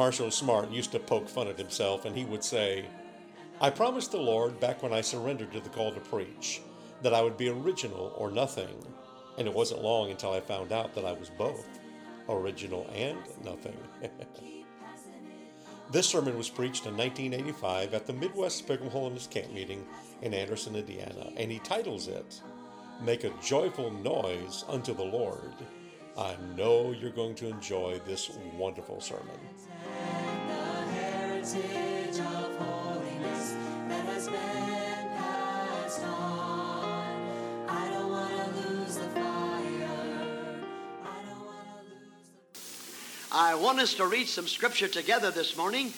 [0.00, 2.86] Marshall Smart used to poke fun at himself, and he would say,
[3.60, 6.62] I promised the Lord back when I surrendered to the call to preach
[7.02, 8.82] that I would be original or nothing.
[9.36, 11.68] And it wasn't long until I found out that I was both
[12.30, 13.76] original and nothing.
[15.92, 19.86] this sermon was preached in 1985 at the Midwest Pilgrim Holiness Camp meeting
[20.22, 22.40] in Anderson, Indiana, and he titles it,
[23.02, 25.52] Make a Joyful Noise unto the Lord.
[26.16, 29.38] I know you're going to enjoy this wonderful sermon.
[43.32, 45.92] I want us to read some scripture together this morning.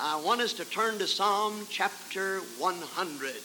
[0.00, 3.36] I want us to turn to Psalm chapter 100.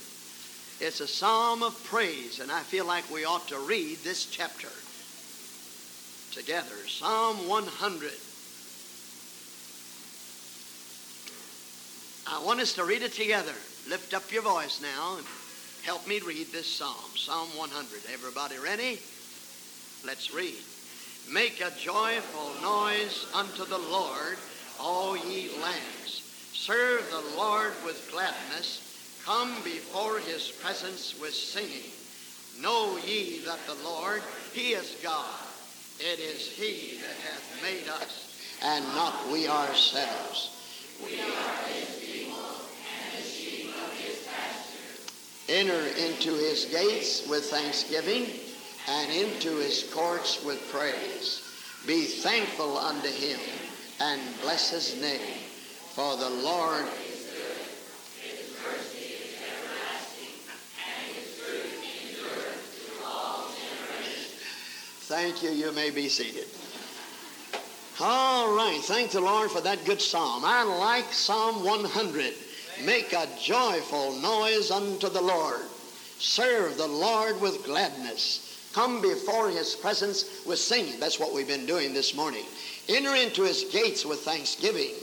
[0.79, 4.69] It's a psalm of praise, and I feel like we ought to read this chapter
[6.31, 6.87] together.
[6.87, 8.26] Psalm 100.
[12.29, 13.53] I want us to read it together.
[13.89, 15.25] Lift up your voice now and
[15.83, 16.95] help me read this psalm.
[17.15, 18.01] Psalm 100.
[18.13, 18.99] Everybody ready?
[20.05, 20.57] Let's read.
[21.31, 24.37] Make a joyful noise unto the Lord,
[24.79, 26.21] all ye lands.
[26.53, 28.83] Serve the Lord with gladness.
[29.23, 31.91] Come before his presence with singing.
[32.61, 34.21] Know ye that the Lord,
[34.53, 35.25] he is God.
[35.99, 40.51] It is he that hath made us, and not we ourselves.
[45.49, 48.27] Enter into his gates with thanksgiving
[48.89, 51.41] and into his courts with praise.
[51.85, 53.39] Be thankful unto him
[53.99, 55.37] and bless his name.
[55.95, 56.85] For the Lord
[65.07, 65.51] Thank you.
[65.51, 66.47] You may be seated.
[68.01, 68.81] All right.
[68.83, 70.43] Thank the Lord for that good psalm.
[70.45, 72.33] I like Psalm 100.
[72.83, 75.61] Make a joyful noise unto the Lord.
[76.19, 78.43] Serve the Lord with gladness.
[78.73, 80.99] Come before his presence with singing.
[80.99, 82.45] That's what we've been doing this morning.
[82.87, 84.93] Enter into his gates with thanksgiving,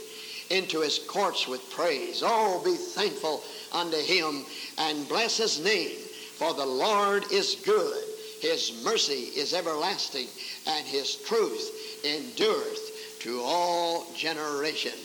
[0.49, 2.23] into his courts with praise.
[2.25, 4.45] Oh, be thankful unto him
[4.77, 5.97] and bless his name.
[6.37, 8.03] For the Lord is good.
[8.41, 10.27] His mercy is everlasting,
[10.67, 11.71] and his truth
[12.03, 15.04] endureth to all generations.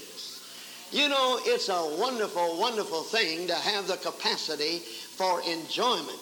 [0.92, 6.18] You know, it's a wonderful, wonderful thing to have the capacity for enjoyment.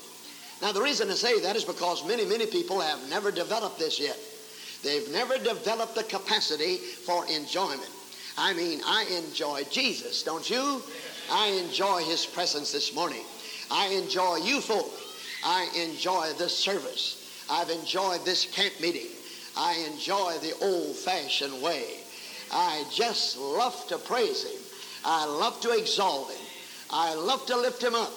[0.60, 3.98] Now, the reason I say that is because many, many people have never developed this
[3.98, 4.18] yet.
[4.82, 7.88] They've never developed the capacity for enjoyment.
[8.36, 10.82] I mean, I enjoy Jesus, don't you?
[11.30, 13.24] I enjoy his presence this morning.
[13.70, 14.92] I enjoy you folk.
[15.44, 17.46] I enjoy this service.
[17.50, 19.08] I've enjoyed this camp meeting.
[19.56, 21.97] I enjoy the old fashioned way.
[22.52, 24.60] I just love to praise him.
[25.04, 26.46] I love to exalt him.
[26.90, 28.12] I love to lift him up.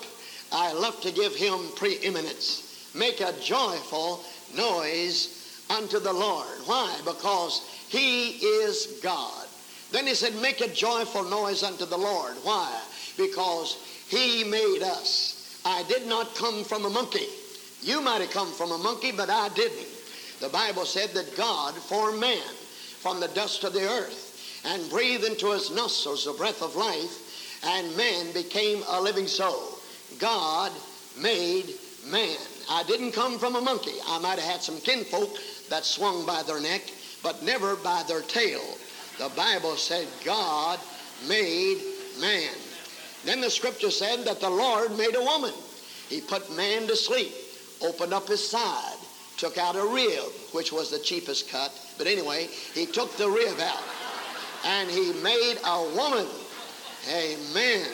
[0.51, 2.91] I love to give him preeminence.
[2.93, 4.23] Make a joyful
[4.55, 6.57] noise unto the Lord.
[6.65, 6.97] Why?
[7.05, 9.47] Because he is God.
[9.91, 12.35] Then he said, Make a joyful noise unto the Lord.
[12.43, 12.81] Why?
[13.17, 13.77] Because
[14.07, 15.61] he made us.
[15.65, 17.27] I did not come from a monkey.
[17.81, 19.87] You might have come from a monkey, but I didn't.
[20.39, 22.41] The Bible said that God formed man
[23.01, 27.59] from the dust of the earth and breathed into his nostrils the breath of life,
[27.63, 29.77] and man became a living soul.
[30.19, 30.71] God
[31.17, 31.73] made
[32.07, 32.37] man.
[32.69, 33.95] I didn't come from a monkey.
[34.07, 35.35] I might have had some kinfolk
[35.69, 36.81] that swung by their neck,
[37.23, 38.61] but never by their tail.
[39.17, 40.79] The Bible said God
[41.27, 41.77] made
[42.19, 42.53] man.
[43.25, 45.53] Then the scripture said that the Lord made a woman.
[46.09, 47.33] He put man to sleep,
[47.81, 48.97] opened up his side,
[49.41, 51.71] took out a rib, which was the cheapest cut.
[51.97, 53.81] But anyway, he took the rib out
[54.63, 56.27] and he made a woman.
[57.11, 57.87] Amen.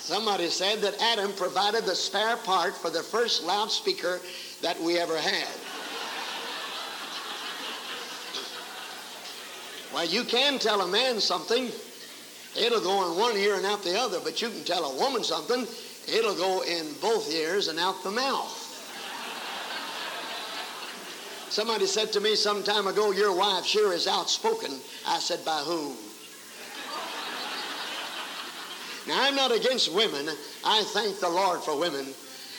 [0.00, 4.20] Somebody said that Adam provided the spare part for the first loudspeaker
[4.62, 5.46] that we ever had.
[9.94, 11.70] Well, you can tell a man something.
[12.58, 15.22] It'll go in one ear and out the other, but you can tell a woman
[15.22, 15.68] something.
[16.12, 18.61] It'll go in both ears and out the mouth.
[21.52, 24.72] Somebody said to me some time ago, Your wife sure is outspoken.
[25.06, 25.94] I said, By whom?
[29.06, 30.30] Now, I'm not against women.
[30.64, 32.06] I thank the Lord for women.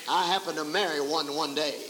[0.08, 1.88] I happened to marry one one day.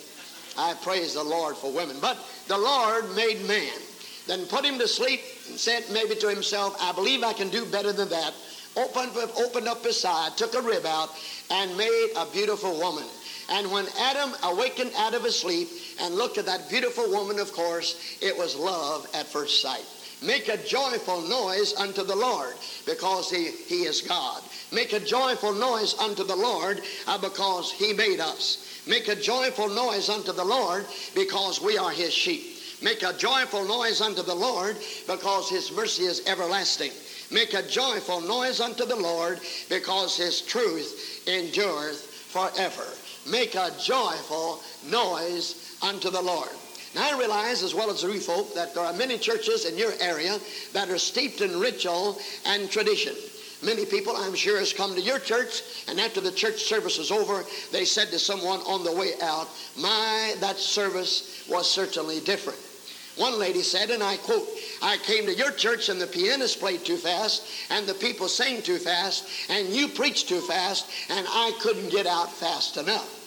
[0.57, 1.97] I praise the Lord for women.
[1.99, 2.17] But
[2.47, 3.77] the Lord made man,
[4.25, 7.65] then put him to sleep and said maybe to himself, I believe I can do
[7.65, 8.33] better than that.
[8.77, 11.09] Opened, opened up his side, took a rib out,
[11.51, 13.03] and made a beautiful woman.
[13.53, 15.69] And when Adam awakened out of his sleep
[16.01, 19.85] and looked at that beautiful woman, of course, it was love at first sight.
[20.23, 22.55] Make a joyful noise unto the Lord
[22.87, 24.41] because he, he is God.
[24.71, 28.81] Make a joyful noise unto the Lord uh, because he made us.
[28.87, 32.57] Make a joyful noise unto the Lord because we are his sheep.
[32.81, 36.91] Make a joyful noise unto the Lord because his mercy is everlasting.
[37.29, 42.87] Make a joyful noise unto the Lord because his truth endureth forever.
[43.29, 46.49] Make a joyful noise unto the Lord.
[46.95, 49.93] Now I realize, as well as the folk, that there are many churches in your
[49.99, 50.37] area
[50.73, 53.15] that are steeped in ritual and tradition.
[53.63, 57.11] Many people, I'm sure, has come to your church, and after the church service is
[57.11, 59.47] over, they said to someone on the way out,
[59.77, 62.59] My, that service was certainly different.
[63.15, 64.47] One lady said, and I quote,
[64.81, 68.61] I came to your church and the pianist played too fast and the people sang
[68.61, 73.19] too fast and you preached too fast and I couldn't get out fast enough.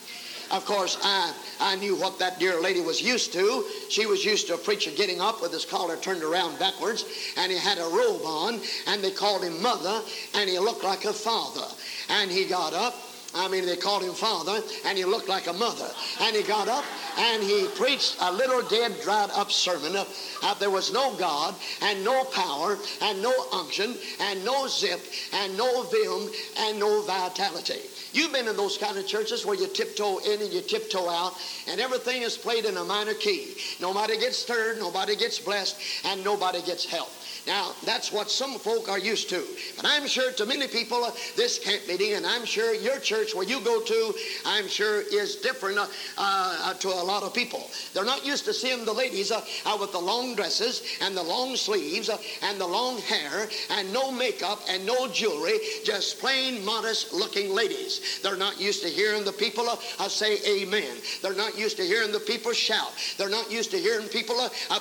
[0.51, 3.65] Of course, I, I knew what that dear lady was used to.
[3.89, 7.05] She was used to a preacher getting up with his collar turned around backwards,
[7.37, 10.03] and he had a robe on, and they called him mother,
[10.35, 11.67] and he looked like a father.
[12.09, 12.95] And he got up,
[13.37, 15.89] I mean, they called him father, and he looked like a mother.
[16.23, 16.85] And he got up
[17.19, 19.97] and he preached a little dead, dried up sermon.
[20.43, 25.01] Uh, there was no God, and no power, and no unction, and no zip,
[25.33, 27.81] and no vim, and no vitality.
[28.13, 31.35] You've been in those kind of churches where you tiptoe in and you tiptoe out,
[31.69, 33.55] and everything is played in a minor key.
[33.81, 37.11] Nobody gets stirred, nobody gets blessed, and nobody gets help.
[37.47, 39.45] Now, that's what some folk are used to.
[39.77, 43.35] But I'm sure to many people, uh, this camp meeting, and I'm sure your church
[43.35, 44.15] where you go to,
[44.45, 45.87] I'm sure is different uh,
[46.19, 47.71] uh, to a lot of people.
[47.95, 49.43] They're not used to seeing the ladies uh,
[49.79, 54.11] with the long dresses and the long sleeves uh, and the long hair and no
[54.11, 58.21] makeup and no jewelry, just plain modest looking ladies.
[58.23, 60.97] They're not used to hearing the people uh, say amen.
[61.23, 62.93] They're not used to hearing the people shout.
[63.19, 64.37] They're not used to hearing people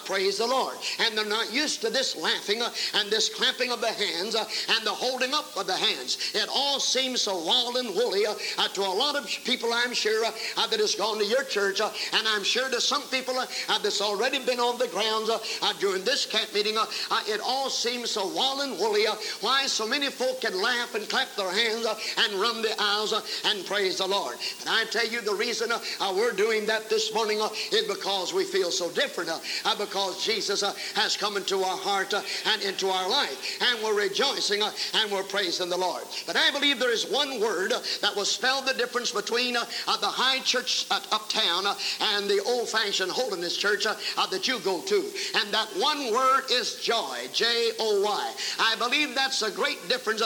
[0.06, 0.76] praise the Lord.
[1.00, 4.46] And they're not used to this laughing uh, and this clapping of the hands uh,
[4.76, 6.32] and the holding up of the hands.
[6.34, 9.94] It all seems so wild and woolly uh, uh to a lot of people, I'm
[9.94, 13.36] sure, uh, uh, that has gone to your church, and I'm sure to some people
[13.36, 15.30] that's already been on the grounds
[15.80, 16.76] during this camp meeting.
[17.28, 19.06] it all seems so wild and woolly.
[19.42, 21.86] why so many folk can laugh and clap their hands
[22.18, 23.14] and run the aisles
[23.46, 24.38] and praise the Lord.
[24.62, 25.72] And I tell you, the reason
[26.14, 27.40] we're doing that this morning
[27.72, 29.30] is because we feel so different,
[29.78, 30.62] because Jesus
[30.96, 32.14] has come into our heart
[32.46, 33.60] and into our life.
[33.62, 36.04] And we're rejoicing uh, and we're praising the Lord.
[36.26, 39.66] But I believe there is one word uh, that will spell the difference between uh,
[39.88, 41.76] uh the high church uptown uh,
[42.14, 43.96] and the old fashioned holiness church uh,
[44.28, 45.06] that you go to.
[45.36, 47.28] And that one word is joy.
[47.34, 48.34] J O Y.
[48.60, 50.22] I believe that's a great difference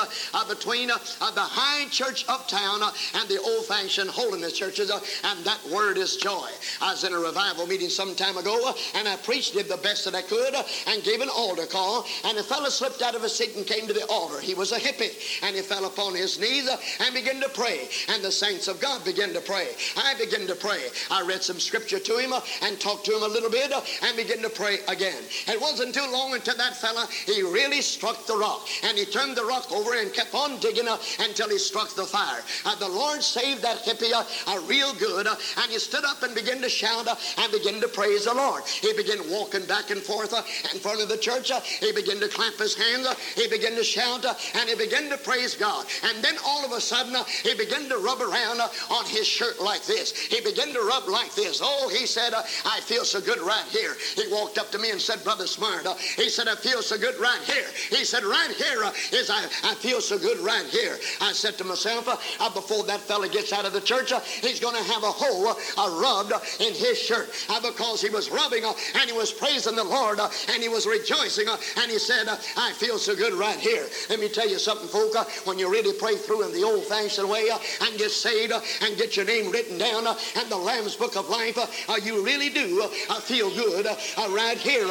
[0.48, 0.96] between the
[1.36, 2.82] high church uptown
[3.16, 4.92] and the old fashioned holiness churches.
[5.24, 6.50] And that word is joy.
[6.82, 10.06] I was in a revival meeting some time ago and I preached, did the best
[10.06, 10.54] that I could,
[10.88, 13.88] and gave an altar call and a fellow slipped out of his seat and came
[13.88, 14.40] to the altar.
[14.40, 15.14] He was a hippie,
[15.44, 17.88] and he fell upon his knees uh, and began to pray.
[18.10, 19.70] And the saints of God began to pray.
[19.98, 20.82] I began to pray.
[21.12, 23.82] I read some scripture to him uh, and talked to him a little bit uh,
[24.04, 25.24] and began to pray again.
[25.48, 28.68] It wasn't too long until that fella, he really struck the rock.
[28.84, 32.06] And he turned the rock over and kept on digging uh, until he struck the
[32.06, 32.42] fire.
[32.66, 34.24] Uh, the Lord saved that hippie uh,
[34.56, 35.28] a real good.
[35.28, 38.64] and he stood up and began to shout and began to praise the Lord.
[38.66, 40.34] He began walking back and forth
[40.74, 41.52] in front of the church.
[41.80, 43.08] He began to clap his hands.
[43.36, 45.86] He began to shout and he began to praise God.
[46.04, 49.84] And then all of a sudden, he began to rub around on his shirt like
[49.86, 50.16] this.
[50.16, 51.60] He began to rub like this.
[51.64, 53.96] Oh, he said, I feel so good right here.
[54.16, 57.20] He walked up to me and said, Brother Smart, he said, I feel so good
[57.20, 57.68] right here.
[57.90, 60.98] He said, right here is I, I feel so good right here.
[61.22, 64.60] I said to myself, uh, before that fella gets out of the church, uh, he's
[64.60, 67.30] going to have a hole uh, rubbed in his shirt
[67.62, 71.48] because he was rubbing and he was praising the Lord and he was rejoicing
[71.82, 73.86] and he said, I feel so good right here.
[74.10, 75.16] Let me tell you something, folk.
[75.46, 77.50] When you really pray through in the old-fashioned way,
[77.82, 80.06] and get saved and get your name written down
[80.42, 83.96] in the Lamb's Book of Life, uh, you really do uh, feel good uh,
[84.30, 84.88] right here.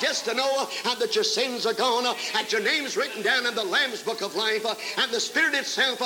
[0.00, 0.68] Just to know
[0.98, 4.34] that your sins are gone, that your name's written down in the Lamb's Book of
[4.34, 4.64] Life,
[4.98, 6.00] and the Spirit itself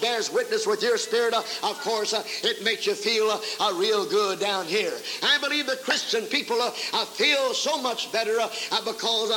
[0.00, 1.34] bears witness with your spirit.
[1.34, 3.40] Of course, it makes you feel
[3.76, 4.92] real good down here.
[5.22, 6.58] I believe the Christian people
[7.14, 8.38] feel so much better
[8.84, 9.30] because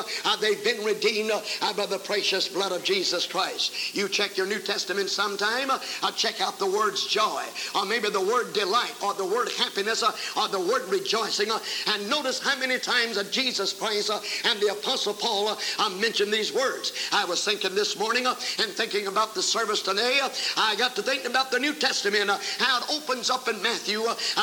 [0.43, 3.95] they've been redeemed uh, by the precious blood of Jesus Christ.
[3.95, 8.19] You check your New Testament sometime, uh, check out the words joy, or maybe the
[8.19, 12.77] word delight, or the word happiness, uh, or the word rejoicing, and notice how many
[12.77, 14.11] times Jesus Christ
[14.43, 15.57] and the Apostle Paul
[15.99, 16.91] mentioned these words.
[17.13, 18.37] I was thinking this morning and
[18.73, 20.19] thinking about the service today,
[20.57, 24.01] I got to thinking about the New Testament, how it opens up in Matthew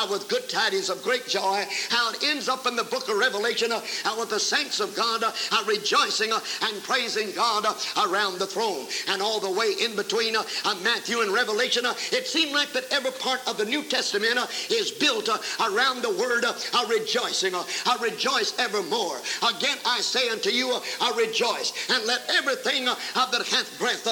[0.09, 3.69] with good tidings of great joy, how it ends up in the book of Revelation
[4.17, 5.23] with the saints of God
[5.67, 7.65] rejoicing and praising God
[8.05, 8.87] around the throne.
[9.07, 10.43] And all the way in between uh,
[10.83, 14.47] Matthew and Revelation, uh, it seemed like that every part of the New Testament uh,
[14.69, 15.29] is built
[15.59, 16.45] around the word
[16.87, 17.53] rejoicing.
[17.55, 19.17] I rejoice evermore.
[19.47, 21.73] Again, I say unto you, I rejoice.
[21.89, 24.07] And let everything that hath breath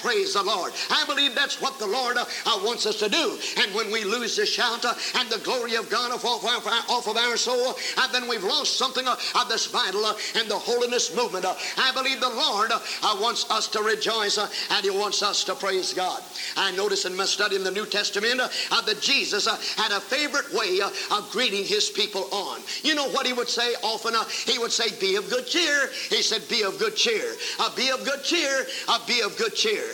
[0.00, 0.72] praise the Lord.
[0.90, 2.16] I believe that's what the Lord
[2.62, 3.38] wants us to do.
[3.58, 7.36] And when we lose the shout and the glory of God off, off of our
[7.36, 7.74] soul,
[8.12, 11.46] then we've lost something of this vital and the holiness movement.
[11.78, 15.54] I believe the Lord uh, wants us to rejoice uh, and He wants us to
[15.54, 16.22] praise God.
[16.56, 20.52] I notice in my study in the New Testament uh, that Jesus had a favorite
[20.52, 22.60] way of greeting His people on.
[22.82, 24.14] You know what He would say often?
[24.46, 25.88] He would say, Be of good cheer.
[26.10, 27.32] He said, Be of good cheer.
[27.76, 28.66] Be of good cheer.
[29.06, 29.84] Be of good cheer.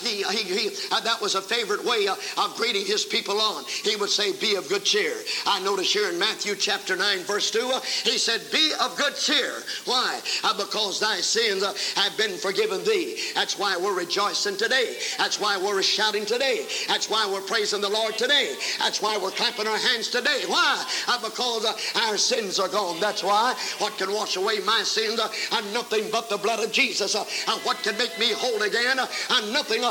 [0.00, 3.64] He, he, he, that was a favorite way of greeting His people on.
[3.64, 5.14] He would say, Be of good cheer.
[5.46, 7.70] I notice here in Matthew chapter 9, verse 2,
[8.04, 9.62] He said, Be of good cheer.
[9.84, 10.20] Why?
[10.56, 11.62] Because thy sins
[11.94, 13.18] have been forgiven thee.
[13.34, 14.96] That's why we're rejoicing today.
[15.18, 16.66] That's why we're shouting today.
[16.88, 18.56] That's why we're praising the Lord today.
[18.78, 20.42] That's why we're clapping our hands today.
[20.46, 20.84] Why?
[21.06, 22.98] Uh, because uh, our sins are gone.
[22.98, 23.54] That's why.
[23.78, 25.20] What can wash away my sins?
[25.52, 27.14] And nothing but the blood of Jesus.
[27.14, 28.98] Uh, and what can make me whole again?
[28.98, 29.82] And nothing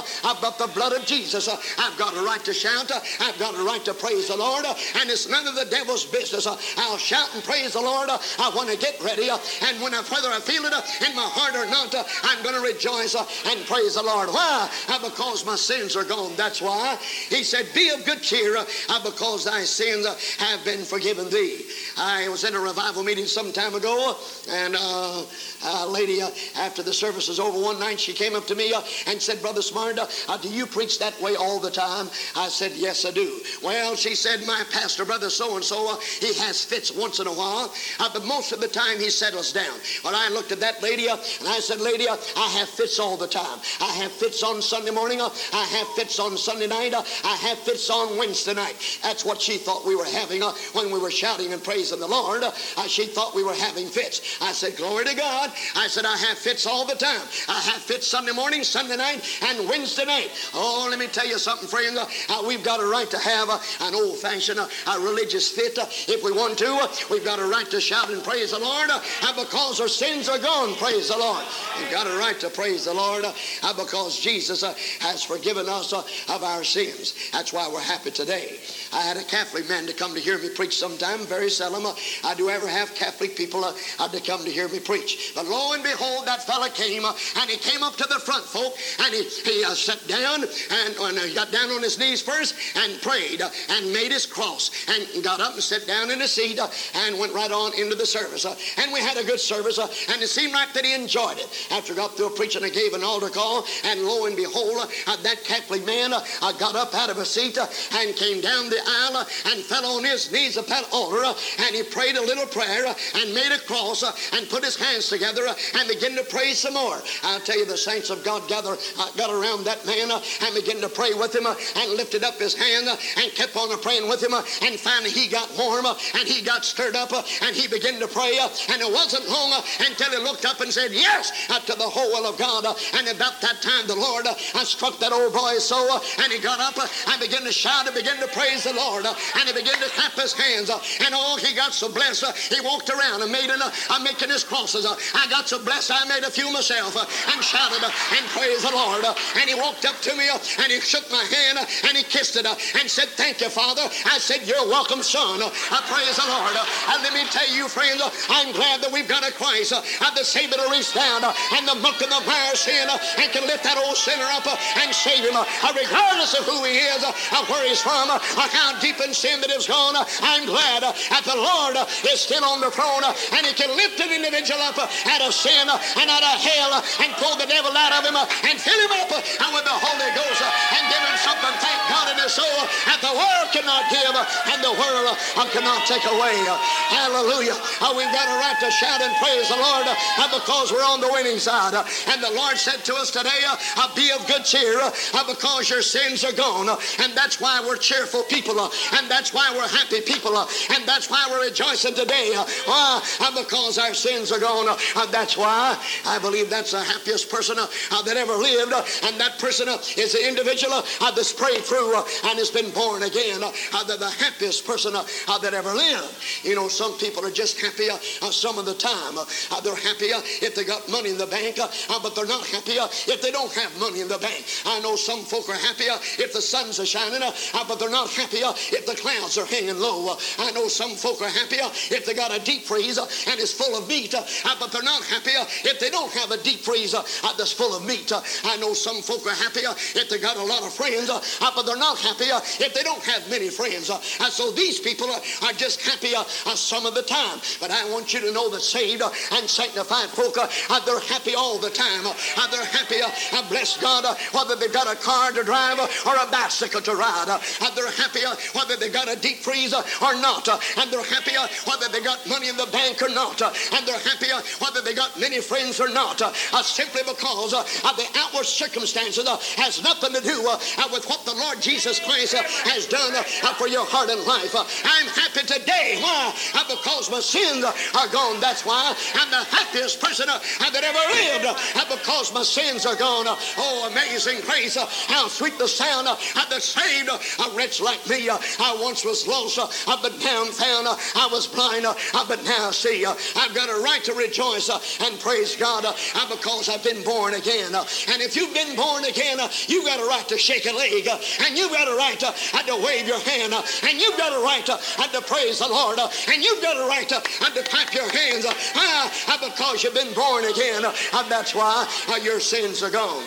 [0.42, 1.48] but the blood of Jesus.
[1.48, 2.92] I've got a right to shout.
[3.22, 4.66] I've got a right to praise the Lord.
[4.66, 6.48] And it's none of the devil's business.
[6.48, 8.10] I'll shout and praise the Lord.
[8.10, 9.30] I want to get ready.
[9.30, 10.74] And when I, whether I feel it
[11.08, 11.94] in my heart or not,
[12.24, 14.30] I'm going to rejoice and praise the Lord.
[14.30, 14.70] Why?
[15.02, 16.36] Because my sins are gone.
[16.36, 16.98] That's why.
[17.30, 18.58] He said, Be of good cheer
[19.04, 20.06] because thy sins
[20.38, 21.66] have been forgiven thee.
[21.98, 24.16] I was in a revival meeting some time ago,
[24.50, 25.24] and uh,
[25.66, 28.74] a lady, uh, after the service was over one night, she came up to me
[28.74, 32.08] uh, and said, Brother Smart, uh, do you preach that way all the time?
[32.36, 33.40] I said, Yes, I do.
[33.64, 37.34] Well, she said, My pastor, Brother so and so, he has fits once in a
[37.34, 39.80] while, uh, but most of the time he settles down.
[40.04, 43.00] Well, I looked at that lady uh, and I said, Lady, uh, I have fits
[43.00, 43.60] all the time.
[43.82, 47.90] I have fits on Sunday morning, I have fits on Sunday night, I have fits
[47.90, 48.76] on Wednesday night.
[49.04, 50.42] That's what she thought we were having
[50.74, 52.44] when we were shouting and praising the Lord.
[52.88, 54.38] she thought we were having fits.
[54.42, 55.52] I said, Glory to God.
[55.76, 57.22] I said, I have fits all the time.
[57.48, 60.32] I have fits Sunday morning, Sunday night, and Wednesday night.
[60.54, 61.98] Oh, let me tell you something, friends.
[62.30, 64.68] Uh, we've got a right to have uh, an old fashioned uh,
[65.00, 66.88] religious fit if we want to.
[67.10, 68.90] we've got a right to shout and praise the Lord
[69.36, 71.44] because our sins are Praise the Lord.
[71.80, 75.70] You've got a right to praise the Lord uh, uh, because Jesus uh, has forgiven
[75.70, 77.14] us of our sins.
[77.32, 78.60] That's why we're happy today.
[78.92, 81.86] I had a Catholic man to come to hear me preach sometime, very seldom.
[82.24, 85.34] I do ever have Catholic people to come to hear me preach.
[85.36, 88.76] But lo and behold, that fella came and he came up to the front folk
[89.04, 93.42] and he, he uh, sat down and, got down on his knees first and prayed
[93.42, 96.68] uh, and made his cross and got up and sat down in his seat uh,
[96.96, 98.46] and went right on into the service.
[98.78, 101.50] and we had a good service and seemed like that he enjoyed it.
[101.72, 105.44] After I got through preaching, I gave an altar call and lo and behold, that
[105.44, 106.12] Catholic man
[106.58, 110.32] got up out of a seat and came down the aisle and fell on his
[110.32, 111.24] knees at that altar
[111.60, 114.04] and he prayed a little prayer and made a cross
[114.34, 115.44] and put his hands together
[115.76, 117.02] and began to pray some more.
[117.24, 120.56] I'll tell you, the saints of God gather, uh, got around that man uh, and
[120.56, 123.70] began to pray with him uh, and lifted up his hand uh, and kept on
[123.82, 124.34] praying with him.
[124.34, 128.00] Uh, and finally, he got warm uh, and he got stirred up and he began
[128.00, 128.40] to pray.
[128.70, 131.34] and it wasn't long until he looked up and said, Yes,
[131.66, 132.66] to the whole will of God.
[132.98, 134.26] and about that time, the Lord
[134.64, 135.82] struck that old boy so,
[136.22, 139.06] and he got up and began to shout and began to praise the Lord.
[139.06, 140.70] and he began to clap his hands.
[140.70, 142.26] and oh, he got so blessed.
[142.54, 143.62] he walked around and made an,
[144.04, 144.86] making his crosses.
[144.86, 148.68] I got so blessed I made a few myself uh, and shouted uh, and praised
[148.68, 149.04] the Lord.
[149.04, 151.58] Uh, and he walked up to me and he shook my hand
[151.88, 153.84] and he kissed it and said, Thank you, Father.
[154.06, 155.42] I said, You're welcome, son.
[155.42, 156.54] I praise the Lord.
[156.94, 159.74] And let me tell you, friends, I'm glad that we've got a Christ
[160.20, 163.64] that's able to reach down and the muck and the mire sin and can lift
[163.64, 164.44] that old sinner up
[164.84, 165.32] and save him.
[165.72, 167.16] Regardless of who he is, uh,
[167.48, 169.96] where he's from, uh, or how deep in sin that he's gone.
[169.96, 173.48] Uh, I'm glad uh, that the Lord uh, is still on the throne uh, and
[173.48, 176.72] he can lift an individual up uh, out of sin uh, and out of hell
[176.76, 179.24] uh, and pull the devil out of him uh, and fill him up uh,
[179.56, 182.68] with the Holy Ghost uh, and give him something, thank God, in his soul uh,
[182.92, 186.36] that the world cannot give uh, and the world uh, cannot take away.
[186.44, 186.60] Uh,
[186.92, 187.56] Hallelujah.
[187.80, 190.86] Uh, We've got a right to shout and praise the Lord uh, uh, because we're
[190.86, 191.74] on the winning side.
[191.74, 194.92] Uh, And the Lord said to us today, uh, uh, be of good cheer uh,
[195.14, 196.70] uh, because your sins are gone.
[196.70, 198.60] Uh, And that's why we're cheerful people.
[198.60, 200.36] uh, And that's why we're happy people.
[200.38, 202.34] uh, And that's why we're rejoicing today.
[202.36, 203.02] uh, Why?
[203.20, 204.68] Uh, Because our sins are gone.
[204.70, 208.74] Uh, that's why I believe that's the happiest person uh, uh, that ever lived.
[208.74, 212.50] Uh, And that person uh, is the individual uh, that's prayed through uh, and has
[212.52, 213.44] been born again.
[213.44, 216.14] Uh, uh, They're the happiest person uh, uh, that ever lived.
[216.44, 219.18] You know, some people are just happy uh, uh, some of the time.
[219.18, 222.16] Uh, uh, They're happy uh, if they got money in the bank, uh, uh, but
[222.16, 224.46] they're not happy uh, if they don't have money in the bank.
[224.66, 227.22] I know some folk are happy uh, if the sun's are shining,
[227.68, 230.16] but they're not happy uh, if the clouds are hanging low.
[230.40, 233.40] I know some folk are happy uh, if they got a deep freeze uh, and
[233.40, 236.60] it's full of meat, but they're not happy uh, if they don't have a deep
[236.60, 237.04] freeze uh,
[237.38, 238.12] that's full of meat.
[238.44, 241.64] I know some folk are happy uh, if they got a lot of friends, but
[241.64, 243.90] they're not happy uh, if they don't have many friends.
[243.90, 247.40] Uh, so these people are just uh, some of the time.
[247.60, 250.48] But I want you to know that saved and sanctified folk, uh,
[250.86, 252.06] they're happy all the time.
[252.06, 255.88] Uh, they're happy, uh, bless God, uh, whether they've got a car to drive uh,
[256.06, 257.28] or a bicycle to ride.
[257.30, 257.40] Uh,
[257.76, 260.48] they're happy uh, whether they've got a deep freeze or not.
[260.78, 263.42] And they're happy whether they got money in the bank or not.
[263.42, 264.28] And they're happy
[264.60, 266.22] whether they got many friends or not.
[266.64, 269.28] Simply because uh, the outward circumstances
[269.58, 270.44] has nothing to do
[270.92, 273.14] with what the Lord Jesus Christ has done
[273.58, 274.56] for your heart and life.
[274.56, 275.98] I'm happy today.
[276.02, 276.34] Why?
[276.68, 278.40] Because my sins are gone.
[278.40, 279.44] That's why I'm the
[279.80, 280.40] happiest person uh,
[280.72, 281.48] that ever lived
[281.90, 283.26] because my sins are gone.
[283.58, 284.76] Oh, amazing grace.
[285.08, 288.30] How sweet the sound the saved a wretch like me.
[288.30, 290.88] I once was lost, but now I'm found.
[290.88, 291.86] I was blind,
[292.28, 293.06] but now I see.
[293.06, 294.70] I've got a right to rejoice
[295.00, 295.86] and praise God
[296.30, 297.74] because I've been born again.
[297.76, 299.38] And if you've been born again,
[299.68, 303.08] you've got a right to shake a leg, and you've got a right to wave
[303.08, 306.88] your hand, and you've got a right to praise the Lord, and you've got a
[306.88, 307.22] right to
[307.70, 310.84] clap your hands uh, uh, uh, because you've been born again.
[311.28, 313.22] That's why uh, your sins are gone.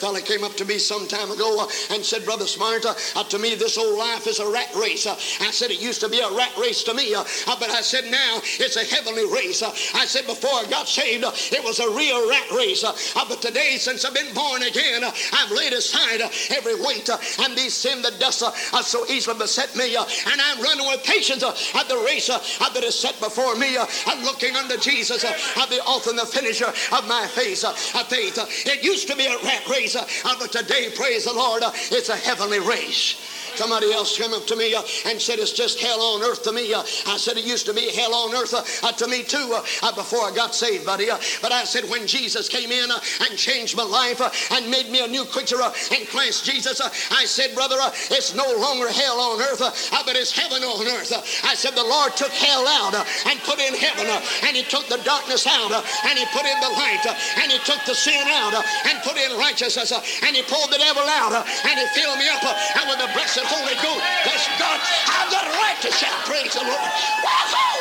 [0.00, 3.24] Fella came up to me some time ago uh, and said, Brother Smart, uh, uh
[3.24, 5.06] to me this old life is a rat race.
[5.06, 7.24] Uh, I said it used to be a rat race to me, uh,
[7.58, 9.62] but I said now it's a heavenly race.
[9.62, 12.84] I said before I got saved, it was a real rat race.
[13.14, 16.20] But today, since I've been born again, I've laid aside
[16.50, 17.08] every weight
[17.40, 21.88] and these sin that does so easily beset me, and I'm running with patience at
[21.88, 23.78] the race that is set before me.
[23.78, 27.64] I'm looking unto Jesus, uh, uh, the author and the finisher of my faith.
[27.64, 27.72] Uh,
[28.04, 28.38] faith.
[28.66, 30.06] It used to be a rat race, uh,
[30.38, 33.16] but today, praise the Lord, uh, it's a heavenly race.
[33.58, 36.52] Somebody else came up to me uh, and said, It's just hell on earth to
[36.52, 36.72] me.
[36.72, 39.50] Uh, I said, It used to be hell on earth uh, uh, to me too
[39.50, 41.10] uh, uh, before I got saved, buddy.
[41.10, 44.70] Uh, but I said, When Jesus came in uh, and changed my life uh, and
[44.70, 48.30] made me a new creature uh, in Christ Jesus, uh, I said, Brother, uh, it's
[48.30, 51.10] no longer hell on earth, uh, uh, but it's heaven on earth.
[51.10, 54.54] Uh, I said, The Lord took hell out uh, and put in heaven, uh, and
[54.54, 57.58] He took the darkness out, uh, and He put in the light, uh, and He
[57.66, 61.02] took the sin out, uh, and put in righteousness, uh, and He pulled the devil
[61.02, 62.54] out, uh, and He filled me up uh,
[62.86, 64.04] with the blessed Holy Ghost.
[64.24, 64.78] Bless God.
[65.08, 66.90] I've got a right to shout, praise the Lord.
[67.24, 67.80] Wahoo!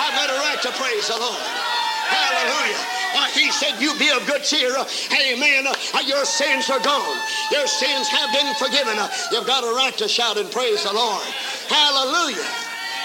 [0.00, 1.44] I've got a right to praise the Lord.
[2.08, 2.80] Hallelujah.
[3.14, 4.76] Uh, he said, You be of good cheer.
[4.76, 5.66] Uh, amen.
[5.66, 7.16] Uh, your sins are gone.
[7.52, 8.98] Your sins have been forgiven.
[8.98, 11.22] Uh, you've got a right to shout and praise the Lord.
[11.68, 12.48] Hallelujah.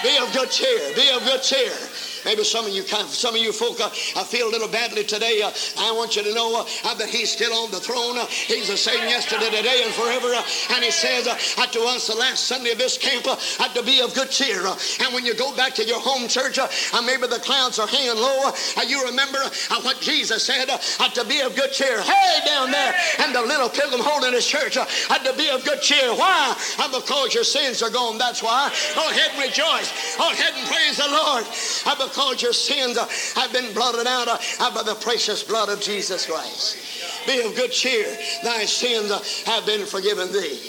[0.02, 0.94] Be of good cheer.
[0.94, 1.72] Be of good cheer.
[2.24, 5.42] Maybe some of you, some of you folk, uh, I feel a little badly today.
[5.42, 8.18] Uh, I want you to know uh, that He's still on the throne.
[8.18, 10.32] Uh, he's the same yesterday, today, and forever.
[10.32, 10.42] Uh,
[10.74, 14.00] and He says uh, to us the last Sunday of this camp uh, to be
[14.00, 14.66] of good cheer.
[14.66, 16.68] Uh, and when you go back to your home church, uh,
[17.04, 18.52] maybe the clouds are hanging low.
[18.76, 19.38] Uh, you remember
[19.82, 22.00] what Jesus said to be of good cheer.
[22.02, 24.84] Hey, down there, and the little Pilgrim Holiness church uh,
[25.18, 26.14] to be of good cheer.
[26.14, 26.56] Why?
[26.92, 28.18] Because your sins are gone.
[28.18, 28.70] That's why.
[28.94, 30.16] Go ahead and rejoice.
[30.16, 31.44] Go ahead and praise the Lord.
[31.86, 32.96] Uh, because your sins
[33.34, 37.26] have been blotted out uh, by the precious blood of Jesus Christ.
[37.26, 38.06] Be of good cheer.
[38.44, 39.10] Thy sins
[39.46, 40.60] have been forgiven thee.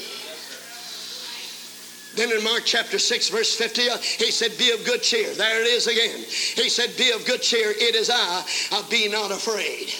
[2.15, 5.33] Then in Mark chapter 6, verse 50, uh, he said, Be of good cheer.
[5.35, 6.17] There it is again.
[6.17, 7.69] He said, Be of good cheer.
[7.69, 8.43] It is I.
[8.71, 9.93] Uh, be not afraid.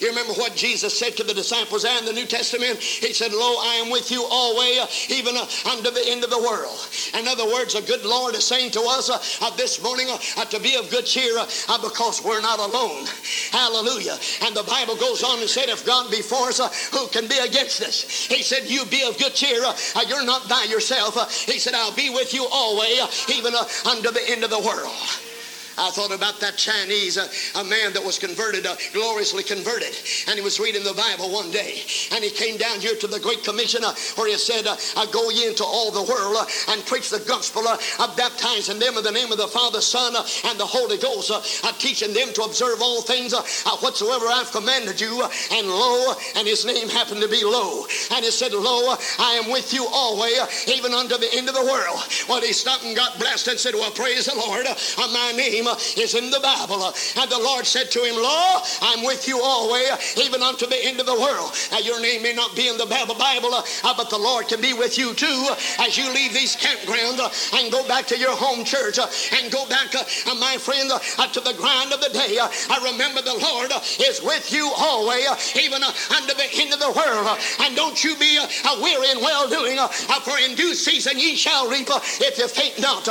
[0.00, 2.78] You remember what Jesus said to the disciples there in the New Testament?
[2.78, 6.38] He said, Lo, I am with you always, even uh, unto the end of the
[6.38, 6.76] world.
[7.14, 10.60] In other words, a good Lord is saying to us uh, this morning uh, to
[10.60, 13.06] be of good cheer uh, uh, because we're not alone.
[13.50, 14.18] Hallelujah.
[14.42, 17.26] And the Bible goes on and said, if God be for us, uh, who can
[17.28, 18.26] be against us?
[18.26, 19.62] He said, you be of good cheer.
[20.06, 21.16] you're not by yourself.
[21.46, 24.92] he said, I'll be with you always, even unto the end of the world.
[25.78, 27.28] I thought about that Chinese, uh,
[27.60, 29.94] a man that was converted, uh, gloriously converted.
[30.28, 31.82] And he was reading the Bible one day.
[32.12, 35.30] And he came down here to the Great Commission uh, where he said, uh, Go
[35.30, 36.36] ye into all the world
[36.68, 40.14] and preach the gospel, uh, baptizing them in the name of the Father, Son,
[40.46, 41.30] and the Holy Ghost,
[41.64, 43.34] I teaching them to observe all things
[43.80, 45.22] whatsoever I've commanded you.
[45.52, 47.84] and lo, and his name happened to be Lo.
[48.12, 51.64] And he said, Lo, I am with you always, even unto the end of the
[51.64, 52.00] world.
[52.28, 54.66] Well, he stopped and got blessed and said, Well, praise the Lord,
[55.12, 56.92] my name name is in the Bible.
[57.18, 61.00] And the Lord said to him, Lo, I'm with you always, even unto the end
[61.00, 61.52] of the world.
[61.70, 64.72] Now, your name may not be in the Bible, uh, but the Lord can be
[64.72, 65.48] with you too
[65.80, 69.52] as you leave these campgrounds uh, and go back to your home church uh, and
[69.52, 72.38] go back, uh, my friend, uh, to the grind of the day.
[72.38, 75.26] Uh, I remember the Lord is with you always,
[75.56, 77.38] even unto the end of the world.
[77.60, 78.38] And don't you be
[78.80, 79.78] weary in well doing,
[80.22, 81.88] for in due season ye shall reap
[82.20, 83.04] if you faint not.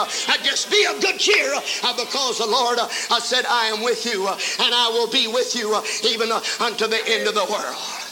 [0.43, 1.53] Just be of good cheer
[1.97, 5.75] because the Lord I said, I am with you and I will be with you
[6.03, 8.04] even unto the end of the world.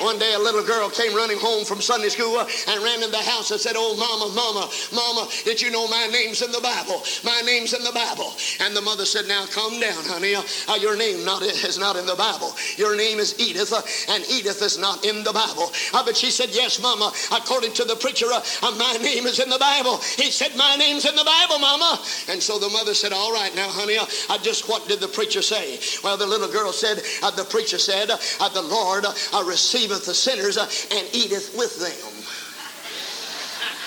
[0.00, 3.10] One day a little girl came running home from Sunday school uh, and ran in
[3.10, 4.64] the house and said, Oh, mama, mama,
[4.96, 7.02] mama, did you know my name's in the Bible?
[7.22, 8.32] My name's in the Bible.
[8.60, 10.34] And the mother said, Now calm down, honey.
[10.34, 12.56] Uh, uh your name not, is not in the Bible.
[12.76, 15.70] Your name is Edith, uh, and Edith is not in the Bible.
[15.92, 18.40] Uh, but she said, Yes, mama, according to the preacher, uh,
[18.78, 19.98] my name is in the Bible.
[20.16, 22.00] He said, My name's in the Bible, mama.
[22.28, 25.42] And so the mother said, All right, now, honey, I just what did the preacher
[25.42, 25.78] say?
[26.02, 27.04] Well, the little girl said,
[27.36, 29.04] The preacher said, The Lord
[29.44, 32.09] received receiveth the sinners uh, and eateth with them.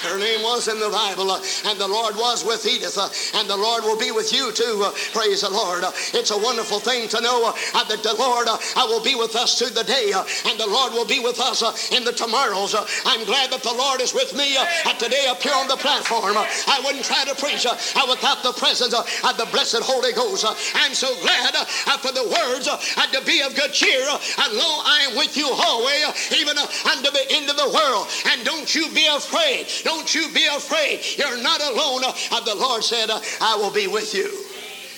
[0.03, 3.07] Her name was in the Bible, uh, and the Lord was with Edith, uh,
[3.39, 4.83] and the Lord will be with you too.
[4.83, 5.83] Uh, praise the Lord.
[5.83, 9.15] Uh, it's a wonderful thing to know uh, that the Lord uh, I will be
[9.15, 12.75] with us through the day, and the Lord will be with us in the tomorrows.
[13.05, 14.57] I'm glad that the Lord is with me
[14.99, 16.35] today up here on the platform.
[16.35, 20.45] I wouldn't try to preach without the presence of the blessed Holy Ghost.
[20.75, 21.55] I'm so glad
[22.03, 24.01] for the words to be of good cheer.
[24.01, 28.07] And lo, I am with you always, even unto the end of the world.
[28.33, 29.67] And don't you be afraid.
[29.83, 31.01] Don't don't you be afraid.
[31.17, 32.01] You're not alone.
[32.03, 34.27] Uh, the Lord said, uh, I will be with you.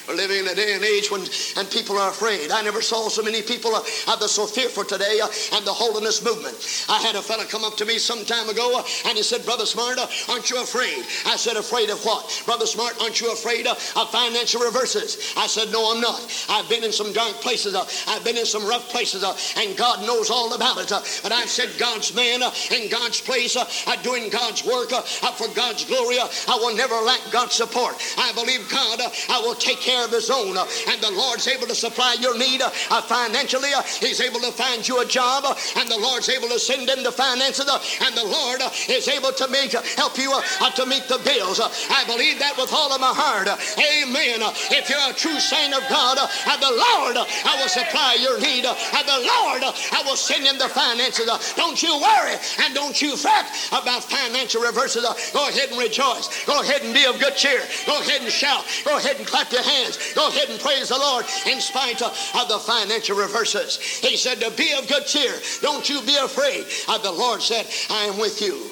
[0.07, 1.21] We're living in a day and age when
[1.57, 2.51] and people are afraid.
[2.51, 6.23] I never saw so many people uh, that so fearful today uh, and the holiness
[6.23, 6.55] movement.
[6.89, 9.45] I had a fellow come up to me some time ago uh, and he said,
[9.45, 11.03] Brother Smart, uh, aren't you afraid?
[11.25, 12.43] I said, afraid of what?
[12.45, 15.33] Brother Smart, aren't you afraid uh, of financial reverses?
[15.37, 16.21] I said, no, I'm not.
[16.49, 17.73] I've been in some dark places.
[17.73, 19.23] Uh, I've been in some rough places
[19.57, 20.89] and God knows all about it.
[21.23, 22.41] but I've said God's man
[22.71, 26.17] in God's place, are doing God's work for God's glory.
[26.19, 27.95] I will never lack God's support.
[28.17, 30.57] I believe God I will take care care of his own.
[30.57, 32.69] And the Lord's able to supply your need uh,
[33.01, 33.71] financially.
[33.73, 35.43] Uh, he's able to find you a job.
[35.45, 37.67] Uh, and the Lord's able to send in the finances.
[37.67, 40.31] Uh, and the Lord uh, is able to make uh, help you
[40.75, 41.61] to meet the bills.
[41.61, 43.47] I believe that with all of my heart.
[43.47, 44.41] Amen.
[44.73, 48.65] If you're a true saint of God, and the Lord I will supply your need.
[48.65, 51.29] And the Lord I will send in the finances.
[51.55, 55.05] Don't you worry and don't you fret about financial reverses.
[55.31, 56.27] Go ahead and rejoice.
[56.45, 57.61] Go ahead and be of good cheer.
[57.85, 58.65] Go ahead and shout.
[58.83, 60.13] Go ahead and clap your hands hands.
[60.13, 62.11] Go ahead and praise the Lord in spite of
[62.47, 63.77] the financial reverses.
[63.77, 65.33] He said to be of good cheer.
[65.61, 66.65] Don't you be afraid.
[67.03, 68.71] the Lord said, I am with you.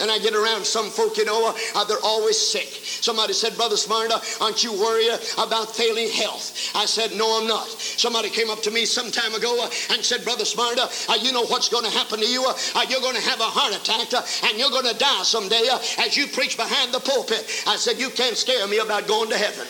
[0.00, 2.68] And I get around some folk, you know, uh, they're always sick.
[2.68, 6.70] Somebody said, Brother Smart, aren't you worried about failing health?
[6.74, 7.66] I said, No, I'm not.
[7.66, 11.32] Somebody came up to me some time ago uh, and said, Brother Smart, uh, you
[11.32, 12.46] know what's going to happen to you?
[12.46, 15.66] Uh, you're going to have a heart attack uh, and you're going to die someday
[15.70, 17.64] uh, as you preach behind the pulpit.
[17.66, 19.66] I said, You can't scare me about going to heaven.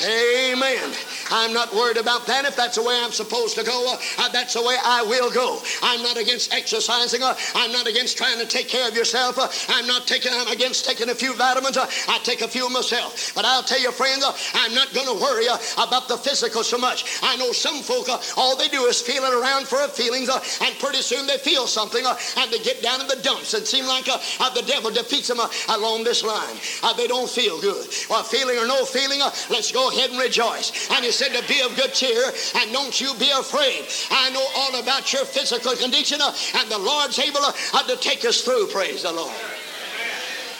[0.00, 1.11] Amen.
[1.32, 2.44] I'm not worried about that.
[2.44, 5.60] If that's the way I'm supposed to go, uh, that's the way I will go.
[5.82, 7.22] I'm not against exercising.
[7.22, 9.38] Uh, I'm not against trying to take care of yourself.
[9.38, 10.32] Uh, I'm not taking.
[10.34, 11.76] I'm against taking a few vitamins.
[11.76, 13.32] Uh, I take a few myself.
[13.34, 16.62] But I'll tell you, friends, uh, I'm not going to worry uh, about the physical
[16.62, 17.18] so much.
[17.22, 21.00] I know some folk, all they do is feel it around for feelings, and pretty
[21.00, 24.64] soon they feel something, and they get down in the dumps and seem like the
[24.66, 26.56] devil defeats them along this line.
[26.96, 27.86] they don't feel good.
[28.10, 30.90] Well, feeling or no feeling, let's go ahead and rejoice.
[30.92, 32.24] And he said to be of good cheer
[32.56, 33.84] and don't you be afraid.
[34.10, 38.24] I know all about your physical condition uh, and the Lord's able uh, to take
[38.24, 38.66] us through.
[38.68, 39.32] Praise the Lord.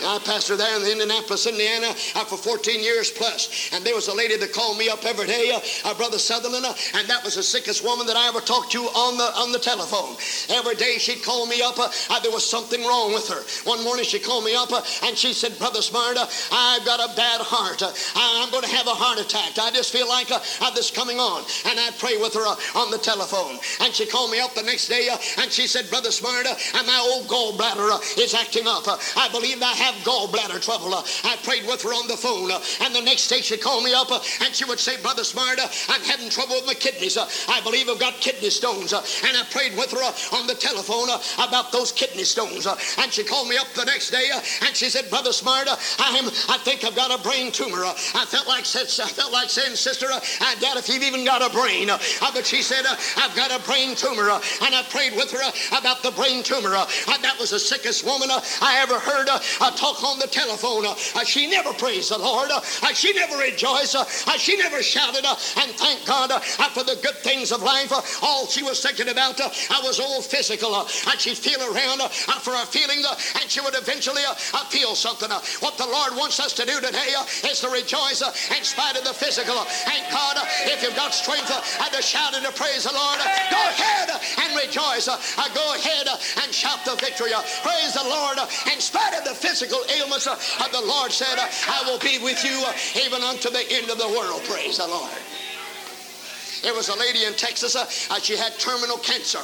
[0.04, 3.70] I pastored there in Indianapolis, Indiana uh, for 14 years plus.
[3.72, 6.66] And there was a lady that called me up every day, uh, uh Brother Sutherland,
[6.66, 9.52] uh, and that was the sickest woman that I ever talked to on the on
[9.52, 10.16] the telephone.
[10.50, 11.78] Every day she'd call me up.
[11.78, 13.42] Uh, there was something wrong with her.
[13.68, 14.70] One morning she called me up
[15.04, 17.82] and she said, Brother Smart, I've got a bad heart.
[18.14, 19.58] I'm going to have a heart attack.
[19.58, 20.28] I just feel like
[20.74, 21.44] this coming on.
[21.66, 22.46] And I'd pray with her
[22.78, 23.58] on the telephone.
[23.80, 27.28] And she called me up the next day and she said, Brother Smart, my old
[27.28, 28.84] gallbladder is acting up.
[29.16, 30.94] I believe I have gallbladder trouble.
[30.94, 32.50] Uh, I prayed with her on the phone.
[32.50, 35.24] Uh, and the next day she called me up uh, and she would say, Brother
[35.24, 37.16] Smart, I'm having trouble with my kidneys.
[37.16, 38.92] I believe I've got kidney stones.
[38.92, 40.02] And I prayed with her
[40.36, 42.66] on the telephone about those kidney stones.
[42.66, 44.30] And she called me up the next day
[44.66, 47.84] and she said, Brother Smart, I am I think I've got a brain tumor.
[47.84, 51.52] I felt like I felt like saying, Sister, I doubt if you've even got a
[51.52, 51.88] brain.
[51.88, 52.84] But she said,
[53.16, 54.30] I've got a brain tumor.
[54.30, 55.44] And I prayed with her
[55.76, 56.70] about the brain tumor.
[56.70, 59.28] That was the sickest woman I ever heard
[59.82, 60.86] talk on the telephone.
[61.26, 62.50] She never praised the Lord.
[62.94, 63.96] She never rejoiced.
[64.38, 66.30] She never shouted and thank God
[66.70, 67.90] for the good things of life.
[68.22, 69.40] All she was thinking about
[69.82, 70.76] was all physical.
[70.76, 72.00] And she'd feel around
[72.46, 73.06] for her feelings
[73.40, 74.22] and she would eventually
[74.70, 75.30] feel something.
[75.58, 77.10] What the Lord wants us to do today
[77.50, 79.58] is to rejoice in spite of the physical.
[79.58, 80.38] And God,
[80.70, 83.18] if you've got strength to shout and to praise the Lord,
[83.50, 85.06] go ahead and rejoice.
[85.06, 87.32] Go ahead and shout the victory.
[87.62, 88.38] Praise the Lord
[88.72, 90.26] in spite of the physical ailments.
[90.26, 90.36] Uh,
[90.72, 92.72] the Lord said, uh, I will be with you uh,
[93.04, 94.42] even unto the end of the world.
[94.44, 95.10] Praise the Lord.
[96.62, 97.86] There was a lady in Texas, uh,
[98.20, 99.42] she had terminal cancer.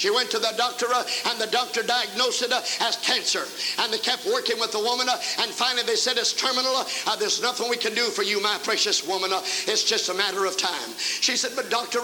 [0.00, 3.44] She went to the doctor, uh, and the doctor diagnosed it uh, as cancer.
[3.78, 6.72] And they kept working with the woman, uh, and finally they said it's terminal.
[6.74, 9.30] Uh, uh, there's nothing we can do for you, my precious woman.
[9.30, 10.96] Uh, it's just a matter of time.
[10.96, 12.00] She said, but doctor,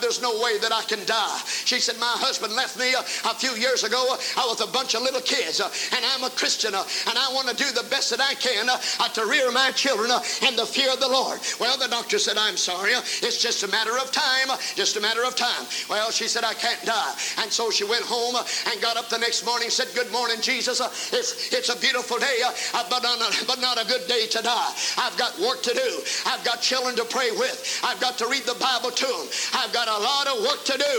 [0.00, 1.40] there's no way that I can die.
[1.44, 3.98] She said, my husband left me a few years ago
[4.36, 7.56] I was a bunch of little kids, and I'm a Christian, and I want to
[7.56, 10.08] do the best that I can to rear my children
[10.46, 11.40] in the fear of the Lord.
[11.58, 12.92] Well, the doctor said, I'm sorry.
[12.94, 14.56] It's just a matter of time.
[14.76, 15.66] Just a matter of time.
[15.88, 17.14] Well, she said, I can't die.
[17.40, 20.80] And so she went home and got up the next morning said, Good morning, Jesus.
[20.80, 24.06] Uh, it's, it's a beautiful day, uh, uh but, not a, but not a good
[24.06, 24.72] day to die.
[24.98, 25.90] I've got work to do.
[26.26, 27.80] I've got children to pray with.
[27.84, 29.26] I've got to read the Bible to them.
[29.54, 30.96] I've got a lot of work to do.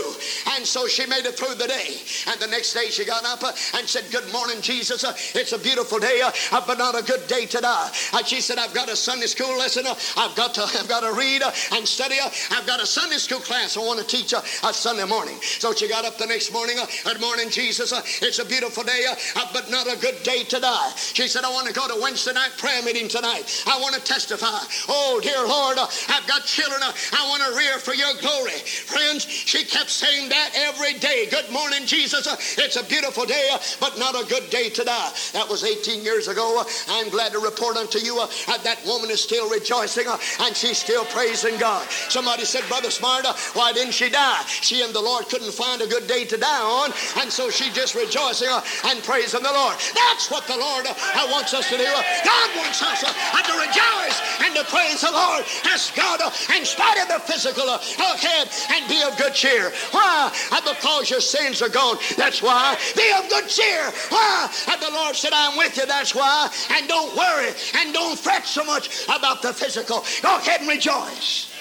[0.56, 1.96] And so she made it through the day.
[2.26, 5.04] And the next day she got up uh, and said, Good morning, Jesus.
[5.04, 7.90] Uh, it's a beautiful day, uh, but not a good day to die.
[8.14, 9.84] And she said, I've got a Sunday school lesson.
[9.86, 12.16] I've got to, I've got to read and study.
[12.50, 15.38] I've got a Sunday school class I want to teach a Sunday morning.
[15.40, 16.78] So she got up the next morning.
[16.78, 17.92] Uh, good morning, Jesus.
[17.92, 20.92] Uh, it's a beautiful day, uh, uh, but not a good day to die.
[20.96, 23.44] She said, I want to go to Wednesday night prayer meeting tonight.
[23.66, 24.48] I want to testify.
[24.88, 28.56] Oh, dear Lord, uh, I've got children uh, I want to rear for your glory.
[28.64, 31.28] Friends, she kept saying that every day.
[31.30, 32.24] Good morning, Jesus.
[32.56, 35.12] It's a beautiful day, but not a good day to die.
[35.34, 36.64] That was 18 years ago.
[36.88, 41.58] I'm glad to report unto you that woman is still rejoicing and she's still praising
[41.58, 41.86] God.
[42.08, 44.40] Somebody said, Brother Smart, why didn't she die?
[44.46, 47.70] She and the Lord couldn't find a good day to die on, and so she
[47.70, 49.76] just rejoicing uh, and praising the Lord.
[49.94, 51.84] That's what the Lord uh, wants us to do.
[51.84, 55.44] God wants us uh, to rejoice and to praise the Lord.
[55.64, 56.20] Ask God,
[56.56, 59.72] in spite of the physical, ahead and be of good cheer.
[59.90, 60.32] Why?
[60.64, 61.96] Because your sins are gone.
[62.16, 62.76] That's why.
[62.96, 63.90] Be of good cheer.
[64.08, 64.50] Why?
[64.68, 65.86] And the Lord said, I'm with you.
[65.86, 66.50] That's why.
[66.72, 70.04] And don't worry and don't fret so much about the physical.
[70.22, 71.52] Go ahead and rejoice.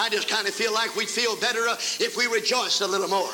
[0.00, 3.06] I just kind of feel like we'd feel better uh, if we rejoiced a little
[3.06, 3.28] more.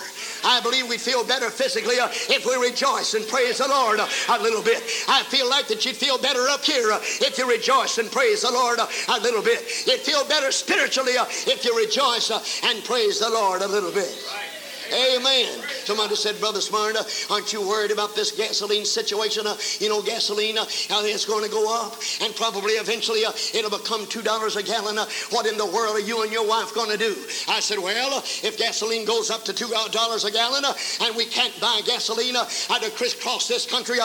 [0.45, 4.09] I believe we'd feel better physically uh, if we rejoice and praise the Lord uh,
[4.31, 4.83] a little bit.
[5.07, 8.43] I feel like that you'd feel better up here uh, if you rejoice and praise
[8.43, 9.63] the Lord uh, a little bit.
[9.87, 12.33] You'd feel better spiritually uh, if you rejoice
[12.65, 14.11] and praise the Lord a little bit.
[14.35, 14.56] Right.
[14.92, 15.62] Amen.
[15.85, 16.96] Somebody said, Brother Smart,
[17.31, 19.46] aren't you worried about this gasoline situation?
[19.46, 20.66] Uh, you know, gasoline, uh,
[21.07, 24.99] it's going to go up, and probably eventually uh, it'll become $2 a gallon.
[24.99, 27.14] Uh, what in the world are you and your wife going to do?
[27.49, 31.27] I said, Well, if gasoline goes up to $2 uh, a gallon uh, and we
[31.27, 33.99] can't buy gasoline I to crisscross this country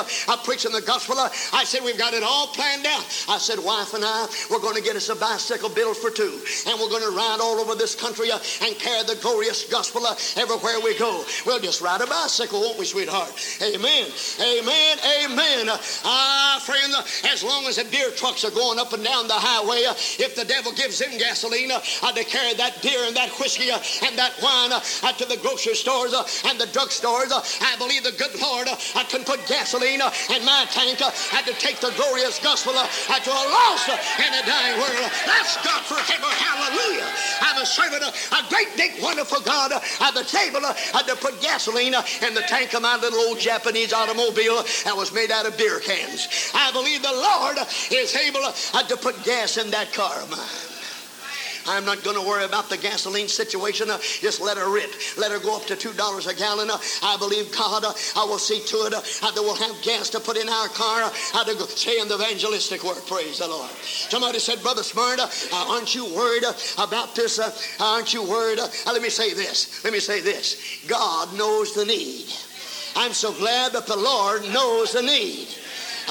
[0.46, 3.06] preaching the gospel, I said, We've got it all planned out.
[3.30, 6.42] I said, Wife and I, we're going to get us a bicycle built for two,
[6.68, 10.06] and we're going to ride all over this country and carry the glorious gospel
[10.38, 11.24] everywhere where we go.
[11.46, 13.32] We'll just ride a bicycle, won't we, sweetheart?
[13.62, 14.08] Amen.
[14.40, 14.98] Amen.
[15.24, 15.70] Amen.
[15.70, 19.28] Uh, ah, friend, uh, as long as the deer trucks are going up and down
[19.28, 23.16] the highway, uh, if the devil gives them gasoline uh, to carry that deer and
[23.16, 26.16] that whiskey uh, and that wine uh, to the grocery stores
[26.48, 28.68] and the drug stores, I believe the good Lord
[29.10, 31.00] can put gasoline in my tank
[31.32, 35.12] had to take the glorious gospel to a lost and a dying world.
[35.26, 36.30] That's God forever.
[36.32, 37.08] Hallelujah.
[37.42, 41.94] I'm a servant a great, big, wonderful God at the table uh, to put gasoline
[42.26, 45.80] in the tank of my little old Japanese automobile that was made out of beer
[45.80, 46.52] cans.
[46.54, 47.58] I believe the Lord
[47.92, 48.42] is able
[48.88, 50.71] to put gas in that car of mine.
[51.68, 53.90] I'm not going to worry about the gasoline situation.
[53.90, 54.92] Uh, just let her rip.
[55.18, 55.92] Let her go up to $2
[56.28, 56.70] a gallon.
[56.70, 60.10] Uh, I believe God, uh, I will see to it uh, that we'll have gas
[60.12, 63.06] to put in our car uh, to go, say in the evangelistic work.
[63.08, 63.70] Praise the Lord.
[63.82, 66.44] Somebody said, Brother Smart, uh, aren't you worried
[66.78, 67.40] about this?
[67.80, 68.60] Aren't you worried?
[68.86, 69.84] Let me say this.
[69.84, 70.84] Let me say this.
[70.88, 72.28] God knows the need.
[72.96, 75.48] I'm so glad that the Lord knows the need.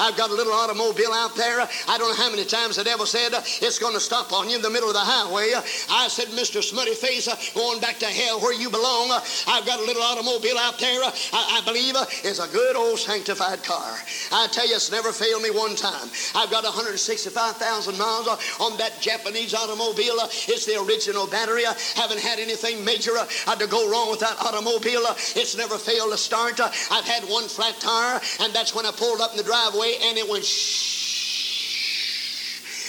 [0.01, 1.61] I've got a little automobile out there.
[1.61, 4.55] I don't know how many times the devil said it's going to stop on you
[4.55, 5.53] in the middle of the highway.
[5.91, 6.63] I said, Mr.
[6.63, 9.11] Smutty Face, going back to hell where you belong.
[9.47, 11.01] I've got a little automobile out there.
[11.05, 11.93] I, I believe
[12.25, 13.93] it's a good old sanctified car.
[14.31, 16.09] I tell you, it's never failed me one time.
[16.33, 18.27] I've got 165,000 miles
[18.59, 20.17] on that Japanese automobile.
[20.49, 21.67] It's the original battery.
[21.67, 25.05] I haven't had anything major to go wrong with that automobile.
[25.37, 26.59] It's never failed to start.
[26.59, 30.17] I've had one flat tire, and that's when I pulled up in the driveway and
[30.17, 31.00] it went shh.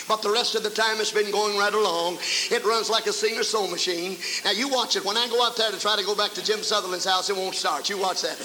[0.09, 2.19] But the rest of the time it's been going right along.
[2.51, 4.17] It runs like a Singer sewing machine.
[4.45, 5.05] Now you watch it.
[5.05, 7.37] When I go out there to try to go back to Jim Sutherland's house, it
[7.37, 7.89] won't start.
[7.89, 8.39] You watch that.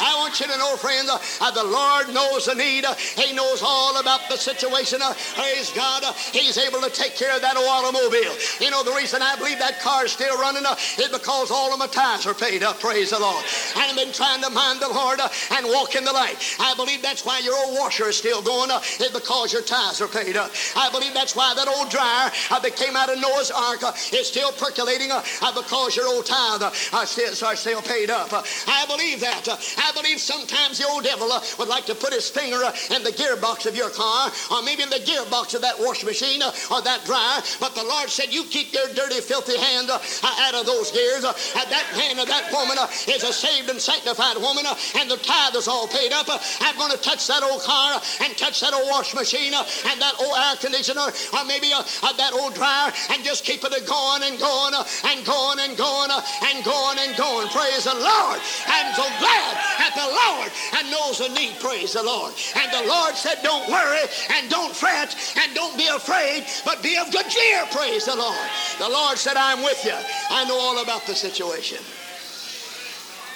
[0.00, 2.84] I want you to know, friends, uh, the Lord knows the need.
[2.84, 5.00] Uh, he knows all about the situation.
[5.02, 6.04] Uh, praise God.
[6.04, 8.34] Uh, he's able to take care of that old automobile.
[8.60, 11.72] You know, the reason I believe that car is still running uh, is because all
[11.72, 12.80] of my tires are paid up.
[12.80, 13.44] Praise the Lord.
[13.76, 16.36] I've been trying to mind the Lord uh, and walk in the light.
[16.60, 20.00] I believe that's why your old washer is still going, uh, is because your tires
[20.00, 20.50] are paid up.
[20.76, 23.92] I believe that's why that old dryer uh, that came out of Noah's ark uh,
[24.12, 28.32] is still percolating uh, uh because your old tithe uh, still, are still paid up.
[28.32, 29.44] Uh, I believe that.
[29.76, 31.28] I believe sometimes the old devil
[31.58, 32.56] would like to put his finger
[32.94, 36.40] in the gearbox of your car or maybe in the gearbox of that washing machine
[36.42, 37.42] or that dryer.
[37.60, 41.22] But the Lord said, You keep your dirty, filthy hand out of those gears.
[41.22, 42.78] that man or that woman
[43.08, 44.64] is a saved and sanctified woman
[44.96, 46.26] and the tithe is all paid up.
[46.60, 50.14] I'm going to touch that old car and touch that old wash machine and that
[50.20, 54.22] old air conditioner or maybe uh, uh, that old dryer and just keep it going
[54.24, 56.20] and going uh, and going and going uh,
[56.52, 57.48] and going and going.
[57.48, 58.38] Praise the Lord.
[58.68, 61.56] I'm so glad that the Lord and knows the need.
[61.60, 62.34] Praise the Lord.
[62.56, 64.04] And the Lord said, don't worry
[64.36, 67.64] and don't fret and don't be afraid, but be of good cheer.
[67.72, 68.48] Praise the Lord.
[68.78, 69.96] The Lord said, I'm with you.
[70.30, 71.78] I know all about the situation.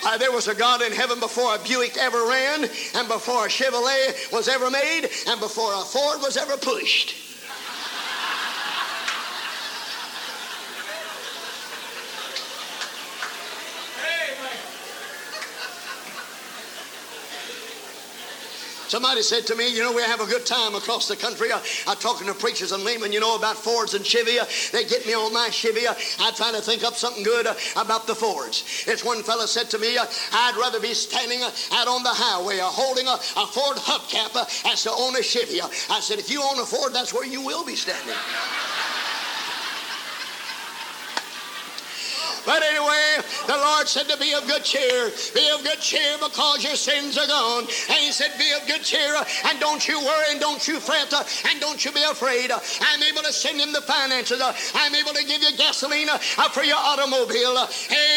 [0.05, 3.49] Uh, there was a God in heaven before a Buick ever ran, and before a
[3.49, 7.30] Chevrolet was ever made, and before a Ford was ever pushed.
[18.91, 21.53] Somebody said to me, you know, we have a good time across the country.
[21.53, 24.39] I, am talking to preachers and laymen, you know, about Fords and Chevy.
[24.73, 25.87] They get me on my Chevy.
[25.87, 28.65] I try to think up something good uh, about the Fords.
[28.89, 32.11] It's one fellow said to me, uh, I'd rather be standing uh, out on the
[32.11, 34.35] highway holding a, a Ford hubcap
[34.73, 35.61] as to own a Chevy.
[35.61, 38.17] I said, if you own a Ford, that's where you will be standing.
[42.51, 45.13] But anyway, the Lord said to be of good cheer.
[45.39, 47.63] Be of good cheer because your sins are gone.
[47.63, 49.15] And he said, be of good cheer
[49.47, 51.15] and don't you worry and don't you fret
[51.47, 52.51] and don't you be afraid.
[52.51, 54.43] I'm able to send him the finances.
[54.75, 56.19] I'm able to give you gasoline uh,
[56.51, 57.55] for your automobile.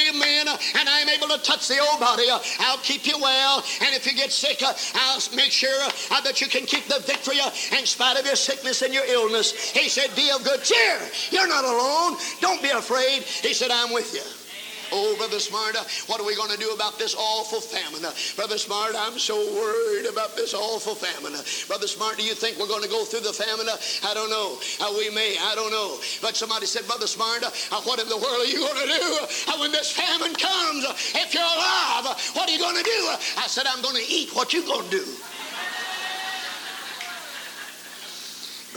[0.10, 0.48] Amen.
[0.50, 2.26] And I'm able to touch the old body.
[2.60, 3.64] I'll keep you well.
[3.86, 5.70] And if you get sick, uh, I'll make sure
[6.10, 7.38] uh, that you can keep the victory
[7.78, 9.54] in spite of your sickness and your illness.
[9.70, 10.98] He said, be of good cheer.
[11.30, 12.18] You're not alone.
[12.42, 13.22] Don't be afraid.
[13.22, 14.23] He said, I'm with you.
[14.94, 15.76] Oh, Brother Smart,
[16.06, 18.06] what are we going to do about this awful famine?
[18.36, 21.34] Brother Smart, I'm so worried about this awful famine.
[21.68, 23.66] Brother Smart, do you think we're going to go through the famine?
[24.06, 24.60] I don't know.
[24.94, 25.36] We may.
[25.42, 25.98] I don't know.
[26.22, 29.60] But somebody said, Brother Smart, uh, what in the world are you going to do
[29.60, 30.86] when this famine comes?
[31.18, 33.02] If you're alive, what are you going to do?
[33.42, 34.30] I said, I'm going to eat.
[34.36, 35.06] What you're going to do?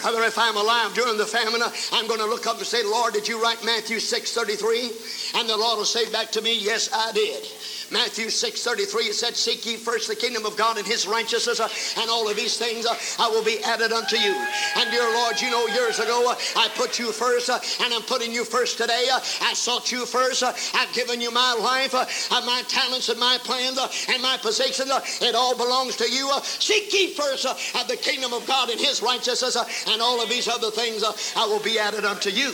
[0.01, 3.15] Brother, if I'm alive during the famine, I'm going to look up and say, Lord,
[3.15, 4.91] did you write Matthew 6 33?
[5.37, 7.45] And the Lord will say back to me, Yes, I did.
[7.91, 11.61] Matthew 6.33, it said, Seek ye first the kingdom of God and his righteousness,
[11.97, 12.87] and all of these things
[13.19, 14.35] I will be added unto you.
[14.77, 18.45] And dear Lord, you know, years ago, I put you first, and I'm putting you
[18.45, 19.07] first today.
[19.13, 20.43] I sought you first.
[20.43, 21.93] I've given you my life,
[22.31, 23.79] my talents, and my plans,
[24.09, 24.91] and my possessions.
[25.23, 26.31] it all belongs to you.
[26.43, 27.47] Seek ye first
[27.87, 29.57] the kingdom of God and his righteousness,
[29.89, 31.05] and all of these other things
[31.37, 32.53] I will be added unto you.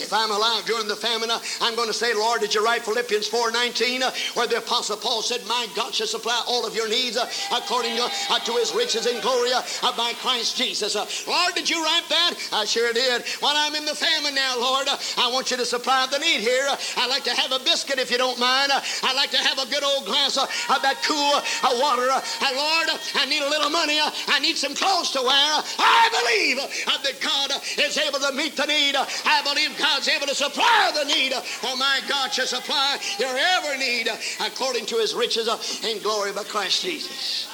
[0.00, 3.28] If I'm alive during the famine, I'm going to say, Lord, did you write Philippians
[3.28, 7.16] 4.19 uh, where the Apostle Paul said, My God shall supply all of your needs
[7.16, 9.62] uh, according uh, to, uh, his riches in glory uh,
[9.96, 10.96] by Christ Jesus.
[10.96, 12.34] Uh, Lord, did you write that?
[12.52, 13.24] I sure did.
[13.40, 16.66] While I'm in the famine now, Lord, I want you to supply the need here.
[16.96, 18.72] I'd like to have a biscuit if you don't mind.
[18.72, 20.48] I'd like to have a good old glass of
[20.82, 21.40] that cool
[21.78, 22.08] water.
[22.08, 23.98] Lord, I need a little money.
[24.00, 25.62] I need some clothes to wear.
[25.78, 28.96] I believe that God is able to meet the need.
[28.96, 31.32] I believe God's able to supply the need.
[31.64, 34.08] Oh, my God shall supply your every need
[34.40, 35.48] according to his riches
[35.84, 37.49] in glory by Christ Jesus.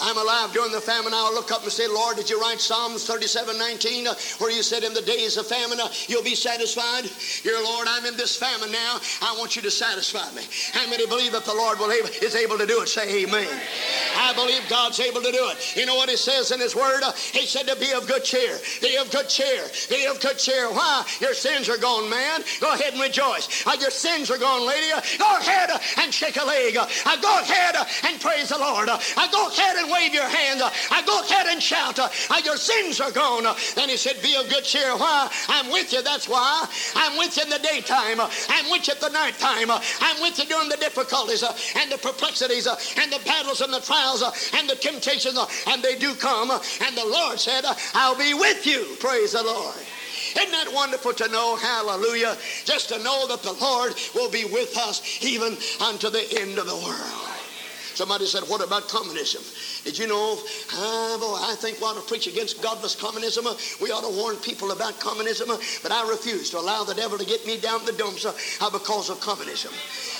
[0.00, 1.12] I'm alive during the famine.
[1.14, 4.62] I'll look up and say, Lord, did you write Psalms 37 19, uh, where you
[4.62, 7.10] said, In the days of famine, uh, you'll be satisfied?
[7.42, 8.98] Dear Lord, I'm in this famine now.
[9.20, 10.42] I want you to satisfy me.
[10.72, 12.88] How many believe that the Lord will able, is able to do it?
[12.88, 13.48] Say amen.
[14.16, 15.76] I believe God's able to do it.
[15.76, 17.02] You know what He says in His Word?
[17.02, 18.58] Uh, he said to be of good cheer.
[18.80, 19.64] Be of good cheer.
[19.90, 20.70] Be of good cheer.
[20.70, 21.04] Why?
[21.20, 22.42] Your sins are gone, man.
[22.60, 23.66] Go ahead and rejoice.
[23.66, 24.88] Uh, your sins are gone, lady.
[25.18, 26.76] Go ahead uh, and shake a leg.
[26.76, 26.86] Uh,
[27.20, 27.76] go ahead
[28.08, 28.86] and praise the Lord.
[28.86, 30.62] Go ahead and wave your hands.
[30.62, 31.98] I go ahead and shout.
[31.98, 32.08] Uh,
[32.44, 33.44] your sins are gone.
[33.74, 34.96] Then he said, Be of good cheer.
[34.96, 35.30] Why?
[35.48, 36.02] I'm with you.
[36.02, 36.66] That's why.
[36.94, 38.20] I'm with you in the daytime.
[38.20, 39.70] I'm with you at the nighttime.
[39.70, 43.72] I'm with you during the difficulties uh, and the perplexities uh, and the battles and
[43.72, 44.22] the trials
[44.54, 45.38] and the temptations.
[45.66, 46.50] And they do come.
[46.50, 47.64] And the Lord said,
[47.94, 48.96] I'll be with you.
[49.00, 49.76] Praise the Lord.
[50.36, 51.56] Isn't that wonderful to know?
[51.56, 52.36] Hallelujah.
[52.64, 56.66] Just to know that the Lord will be with us even unto the end of
[56.66, 57.31] the world.
[57.94, 59.42] Somebody said, What about communism?
[59.84, 60.38] Did you know?
[60.72, 63.46] Ah, boy, I think we ought to preach against godless communism.
[63.80, 65.48] We ought to warn people about communism.
[65.82, 69.10] But I refuse to allow the devil to get me down the dumps uh, because
[69.10, 69.72] of communism.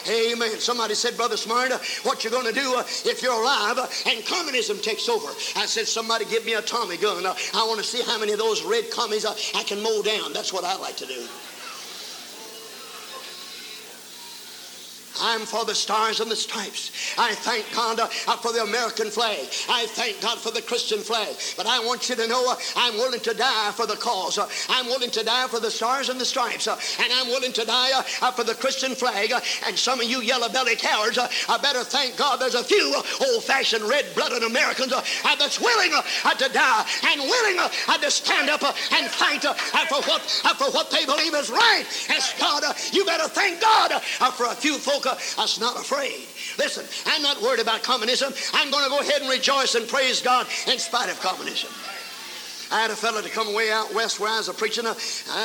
[0.09, 0.59] Amen.
[0.59, 3.87] Somebody said, Brother Smart, uh, what you going to do uh, if you're alive uh,
[4.07, 5.29] and communism takes over?
[5.57, 7.25] I said, Somebody give me a Tommy gun.
[7.25, 10.03] Uh, I want to see how many of those red commies uh, I can mow
[10.03, 10.33] down.
[10.33, 11.27] That's what I like to do.
[15.23, 16.91] I'm for the stars and the stripes.
[17.17, 19.47] I thank God uh, for the American flag.
[19.71, 21.37] I thank God for the Christian flag.
[21.57, 24.37] But I want you to know uh, I'm willing to die for the cause.
[24.37, 26.67] Uh, I'm willing to die for the stars and the stripes.
[26.67, 29.33] Uh, and I'm willing to die uh, for the Christian flag.
[29.33, 32.95] Uh, and some of you yellow belly cowards, I better thank God there's a few
[32.95, 34.93] old fashioned red blooded Americans
[35.39, 37.69] that's willing to die and willing
[38.01, 40.23] to stand up and fight for, what,
[40.59, 41.85] for what they believe is right.
[42.09, 42.63] Yes, God,
[42.93, 44.03] you better thank God
[44.33, 45.07] for a few folk
[45.37, 46.27] that's not afraid.
[46.59, 48.33] Listen, I'm not worried about communism.
[48.55, 51.71] I'm going to go ahead and rejoice and praise God in spite of communism.
[52.73, 54.87] I had a fellow to come way out west where I was a preaching.
[54.87, 54.95] I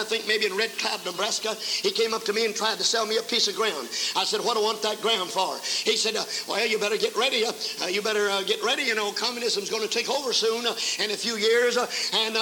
[0.05, 1.55] think maybe in Red Cloud, Nebraska.
[1.55, 3.89] He came up to me and tried to sell me a piece of ground.
[4.15, 6.95] I said, "What do I want that ground for?" He said, uh, "Well, you better
[6.95, 7.45] get ready.
[7.45, 7.51] Uh,
[7.83, 8.83] uh, you better uh, get ready.
[8.83, 12.35] You know, communism's going to take over soon uh, in a few years, uh, and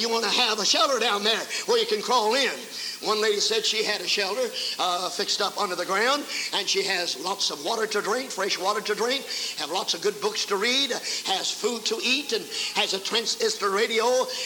[0.00, 2.50] you want to have a shelter down there where you can crawl in."
[3.04, 4.48] One lady said she had a shelter
[4.78, 6.24] uh, fixed up under the ground,
[6.54, 9.24] and she has lots of water to drink, fresh water to drink,
[9.58, 10.90] have lots of good books to read,
[11.26, 12.44] has food to eat, and
[12.74, 14.04] has a transistor radio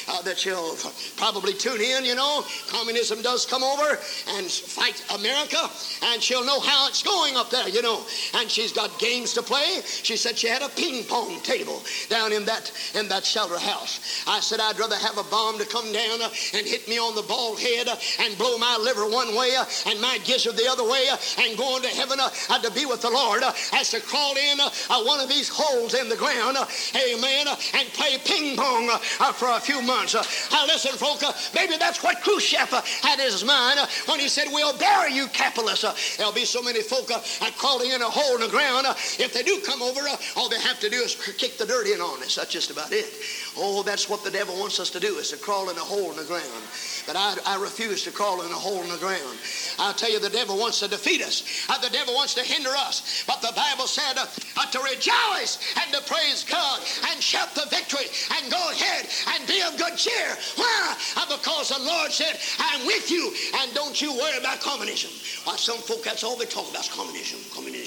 [0.08, 0.76] uh, that she'll
[1.16, 2.04] probably tune in.
[2.04, 3.98] You know, communism does come over
[4.36, 5.70] and fight America,
[6.10, 7.68] and she'll know how it's going up there.
[7.68, 8.02] You know,
[8.34, 9.82] and she's got games to play.
[9.84, 14.24] She said she had a ping pong table down in that in that shelter house.
[14.26, 17.14] I said I'd rather have a bomb to come down uh, and hit me on
[17.14, 20.68] the bald head uh, and blow my liver one way uh, and my gizzard the
[20.70, 23.52] other way uh, and go to heaven uh, uh, to be with the Lord uh,
[23.74, 26.56] as to crawl in uh, one of these holes in the ground,
[26.94, 28.88] amen, and play ping pong
[29.34, 30.14] for a few months.
[30.50, 31.20] Now listen, folk,
[31.54, 32.70] maybe that's what Khrushchev
[33.02, 36.16] had in his mind when he said, we'll bury you capitalists.
[36.16, 37.10] There'll be so many folk
[37.56, 38.86] crawling in a hole in the ground.
[39.18, 40.00] If they do come over,
[40.36, 42.36] all they have to do is kick the dirt in on us.
[42.36, 43.06] That's just about it.
[43.56, 46.10] Oh, that's what the devil wants us to do, is to crawl in a hole
[46.10, 46.62] in the ground.
[47.06, 49.38] But I, I refuse to crawl in a hole in the ground.
[49.78, 51.66] I'll tell you, the devil wants to defeat us.
[51.68, 53.24] Uh, the devil wants to hinder us.
[53.26, 54.26] But the Bible said uh,
[54.56, 56.80] uh, to rejoice and to praise God
[57.10, 60.36] and shout the victory and go ahead and be of good cheer.
[60.56, 60.96] Why?
[61.16, 63.32] Uh, because the Lord said, I'm with you
[63.62, 65.10] and don't you worry about communism.
[65.44, 67.77] Why, some folk, that's all they talk about is communism, communism.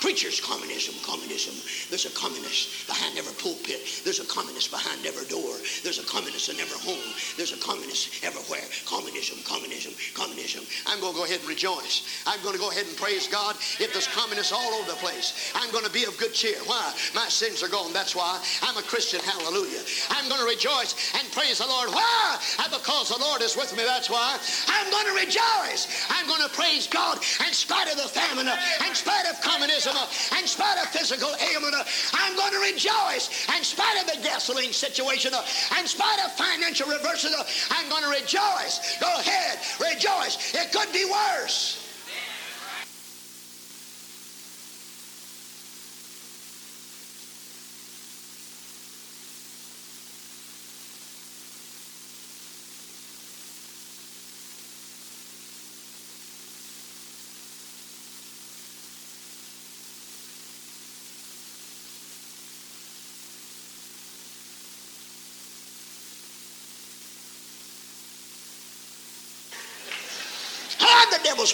[0.00, 1.54] Preachers, communism, communism.
[1.88, 3.80] There's a communist behind every pulpit.
[4.04, 5.56] There's a communist behind every door.
[5.82, 7.10] There's a communist in every home.
[7.36, 8.64] There's a communist everywhere.
[8.84, 10.64] Communism, communism, communism.
[10.84, 12.04] I'm going to go ahead and rejoice.
[12.26, 15.52] I'm going to go ahead and praise God if there's communists all over the place.
[15.56, 16.60] I'm going to be of good cheer.
[16.68, 16.92] Why?
[17.14, 17.92] My sins are gone.
[17.92, 18.36] That's why.
[18.62, 19.20] I'm a Christian.
[19.24, 19.80] Hallelujah.
[20.10, 21.88] I'm going to rejoice and praise the Lord.
[21.90, 22.04] Why?
[22.04, 23.84] Ah, because the Lord is with me.
[23.84, 24.38] That's why.
[24.68, 26.06] I'm going to rejoice.
[26.10, 30.46] I'm going to praise God in spite of the famine, in spite of communism, in
[30.46, 31.74] spite of physical ailment.
[32.12, 35.32] I'm going to rejoice in spite of the gasoline situation,
[35.78, 38.96] in spite of financial reverses, uh, I'm going to rejoice.
[39.00, 40.54] Go ahead, rejoice.
[40.54, 41.85] It could be worse.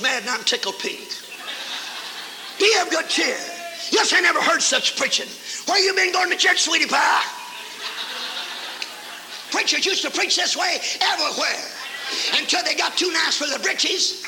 [0.00, 1.08] Mad and I'm tickled pink.
[2.58, 3.36] Be of good cheer.
[3.90, 5.28] Yes, I never heard such preaching.
[5.66, 7.22] Where you been going to church, sweetie pie?
[9.50, 11.64] Preachers used to preach this way everywhere
[12.38, 14.24] until they got too nice for the britches.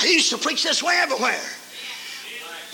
[0.00, 1.40] I used to preach this way everywhere.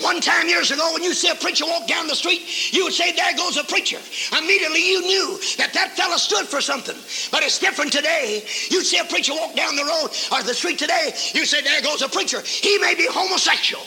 [0.01, 2.93] One time years ago, when you see a preacher walk down the street, you would
[2.93, 3.99] say, There goes a preacher.
[4.37, 6.95] Immediately you knew that that fella stood for something.
[7.31, 8.43] But it's different today.
[8.69, 11.81] You see a preacher walk down the road or the street today, you say, There
[11.81, 12.41] goes a preacher.
[12.41, 13.83] He may be homosexual.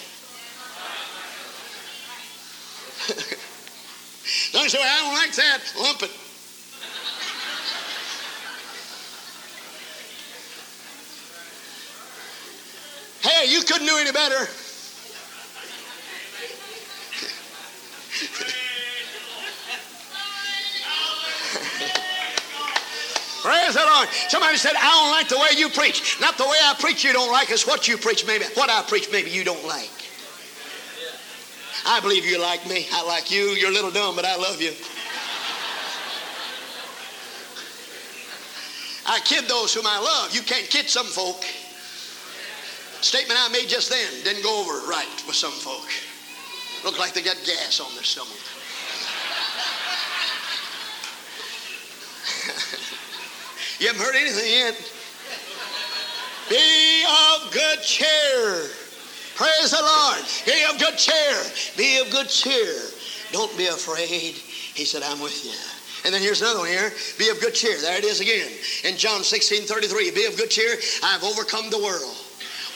[4.52, 5.60] don't say, I don't like that.
[5.78, 6.10] Lump it.
[13.20, 14.48] Hey, you couldn't do any better.
[23.42, 24.08] Praise the Lord.
[24.28, 26.20] Somebody said, I don't like the way you preach.
[26.20, 28.44] Not the way I preach you don't like, it's what you preach maybe.
[28.54, 29.90] What I preach maybe you don't like.
[31.86, 32.88] I believe you like me.
[32.92, 33.50] I like you.
[33.50, 34.72] You're a little dumb, but I love you.
[39.06, 40.34] I kid those whom I love.
[40.34, 41.44] You can't kid some folk.
[43.00, 45.88] Statement I made just then didn't go over right with some folk.
[46.84, 48.38] Look like they got gas on their stomach.
[53.80, 54.74] you haven't heard anything yet.
[56.48, 58.70] Be of good cheer.
[59.34, 60.24] Praise the Lord.
[60.46, 61.42] Be of good cheer.
[61.76, 62.74] Be of good cheer.
[63.32, 64.08] Don't be afraid.
[64.08, 65.52] He said, I'm with you.
[66.04, 66.92] And then here's another one here.
[67.18, 67.76] Be of good cheer.
[67.80, 68.48] There it is again.
[68.84, 70.10] In John 16 33.
[70.12, 70.76] Be of good cheer.
[71.02, 72.16] I've overcome the world.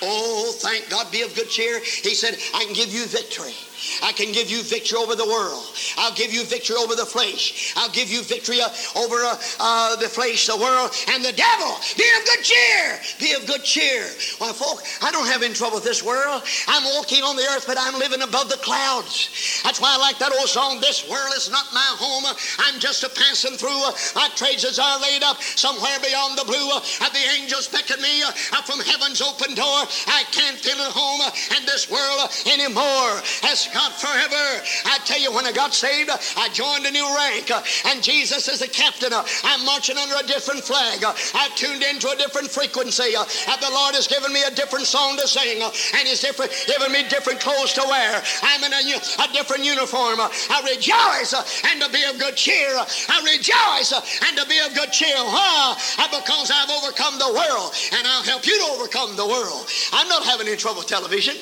[0.02, 1.78] Oh, thank God, be of good cheer.
[1.78, 3.54] He said, I can give you victory.
[4.02, 5.64] I can give you victory over the world.
[5.98, 7.74] I'll give you victory over the flesh.
[7.76, 11.70] I'll give you victory uh, over uh, uh, the flesh, the world, and the devil.
[11.96, 13.00] Be of good cheer.
[13.18, 14.06] Be of good cheer.
[14.40, 16.42] Well, folk, I don't have any trouble with this world.
[16.68, 19.62] I'm walking on the earth, but I'm living above the clouds.
[19.64, 22.24] That's why I like that old song, This World is Not My Home.
[22.58, 23.82] I'm just a passing through.
[24.14, 26.68] My treasures are laid up somewhere beyond the blue.
[27.12, 29.84] The angels beckon me up from heaven's open door.
[30.08, 31.20] I can't feel at home
[31.58, 33.20] in this world anymore.
[33.44, 34.44] As God forever.
[34.84, 37.50] I tell you, when I got saved, I joined a new rank,
[37.86, 39.12] and Jesus is the captain.
[39.12, 41.04] I'm marching under a different flag.
[41.04, 45.16] I've tuned into a different frequency, and the Lord has given me a different song
[45.16, 48.22] to sing, and He's different, given me different clothes to wear.
[48.42, 48.82] I'm in a,
[49.24, 50.20] a different uniform.
[50.20, 51.32] I rejoice
[51.72, 52.76] and to be of good cheer.
[52.76, 53.92] I rejoice
[54.28, 55.16] and to be of good cheer.
[55.16, 55.76] Why?
[56.12, 59.66] Because I've overcome the world, and I'll help you to overcome the world.
[59.92, 61.36] I'm not having any trouble with television.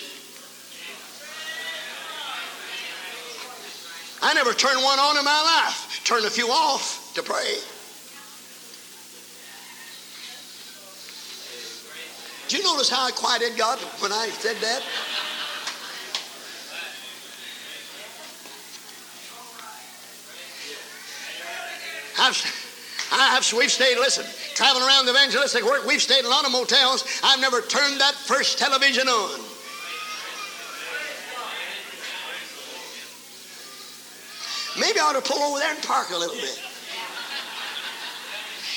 [4.23, 6.01] I never turned one on in my life.
[6.05, 7.57] Turned a few off to pray.
[12.49, 14.83] Did you notice how I quieted God when I said that?
[22.19, 26.45] I've, I've, we've stayed, listen, traveling around the evangelistic work, we've stayed in a lot
[26.45, 27.05] of motels.
[27.25, 29.50] I've never turned that first television on.
[34.79, 36.61] Maybe I ought to pull over there and park a little bit.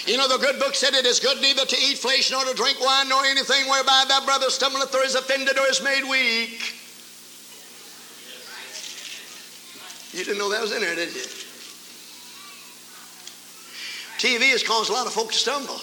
[0.05, 2.53] You know, the good book said it is good neither to eat flesh nor to
[2.53, 6.75] drink wine nor anything whereby thy brother stumbleth or is offended or is made weak.
[10.11, 11.21] You didn't know that was in there, did you?
[14.19, 15.79] TV has caused a lot of folk to stumble,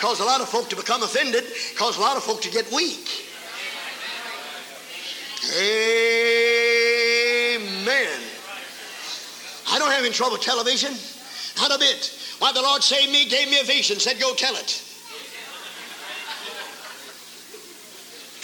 [0.00, 1.44] caused a lot of folk to become offended,
[1.76, 3.24] caused a lot of folk to get weak.
[7.56, 8.20] Amen.
[9.68, 10.92] I don't have any trouble with television.
[11.56, 12.12] Not a bit.
[12.38, 14.82] Why, the Lord saved me, gave me a vision, said, go tell it.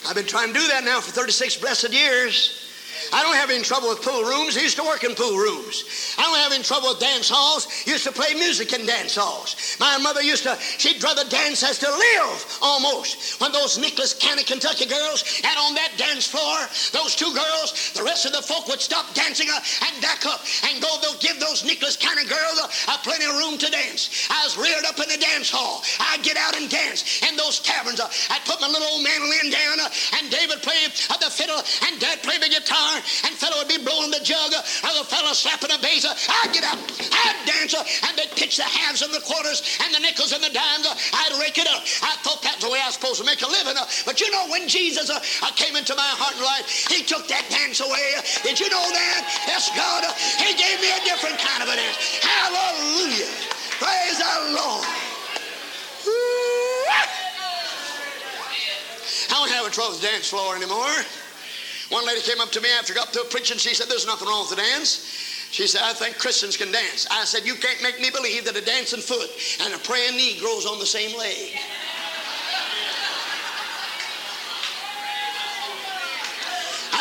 [0.07, 2.72] I've been trying to do that now for 36 blessed years.
[3.13, 4.57] I don't have any trouble with pool rooms.
[4.57, 5.85] I used to work in pool rooms.
[6.19, 7.67] I don't have any trouble with dance halls.
[7.87, 9.77] Used to play music in dance halls.
[9.81, 13.41] My mother used to, she'd rather dance as to live almost.
[13.41, 16.59] When those Nicholas County, Kentucky girls had on that dance floor,
[16.93, 20.41] those two girls, the rest of the folk would stop dancing uh, and back up
[20.69, 24.29] and go, they'll give those Nicholas County girls uh, plenty of room to dance.
[24.43, 25.87] I was reared up in the dance hall.
[26.03, 28.03] I'd get out and dance in those taverns.
[28.03, 31.63] Uh, I'd put my little old mandolin down uh, and David play uh, the fiddle
[31.87, 35.31] and Dad play the guitar and fellow would be blowing the jug, or the fellow
[35.31, 36.03] slapping a bass.
[36.11, 40.03] I'd get up, I'd dance, and they'd pitch the halves and the quarters and the
[40.03, 40.91] nickels and the dimes.
[40.91, 41.87] I'd rake it up.
[42.03, 43.79] I thought that's the way I was supposed to make a living.
[43.79, 45.23] But you know, when Jesus uh,
[45.55, 48.19] came into my heart and life, he took that dance away.
[48.43, 49.23] Did you know that?
[49.47, 50.03] Yes, God.
[50.43, 52.19] He gave me a different kind of a dance.
[52.19, 53.62] Hallelujah.
[53.83, 54.87] Praise the Lord.
[59.29, 60.95] I don't have a trouble dance floor anymore.
[61.89, 63.59] One lady came up to me after I got through preaching.
[63.59, 65.05] She said, There's nothing wrong with the dance.
[65.51, 67.09] She said, I think Christians can dance.
[67.11, 69.31] I said, You can't make me believe that a dancing foot
[69.61, 71.59] and a praying knee grows on the same leg.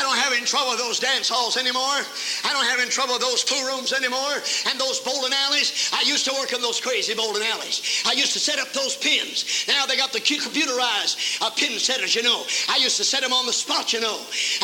[0.02, 2.02] I don't have any trouble with those dance halls anymore.
[2.42, 4.34] I don't have any trouble with those pool rooms anymore.
[4.66, 5.94] And those bowling alleys.
[5.94, 8.02] I used to work in those crazy bowling alleys.
[8.10, 9.46] I used to set up those pins.
[9.70, 12.42] Now they got the computerized uh, pin setters, you know.
[12.66, 14.18] I used to set them on the spot, you know.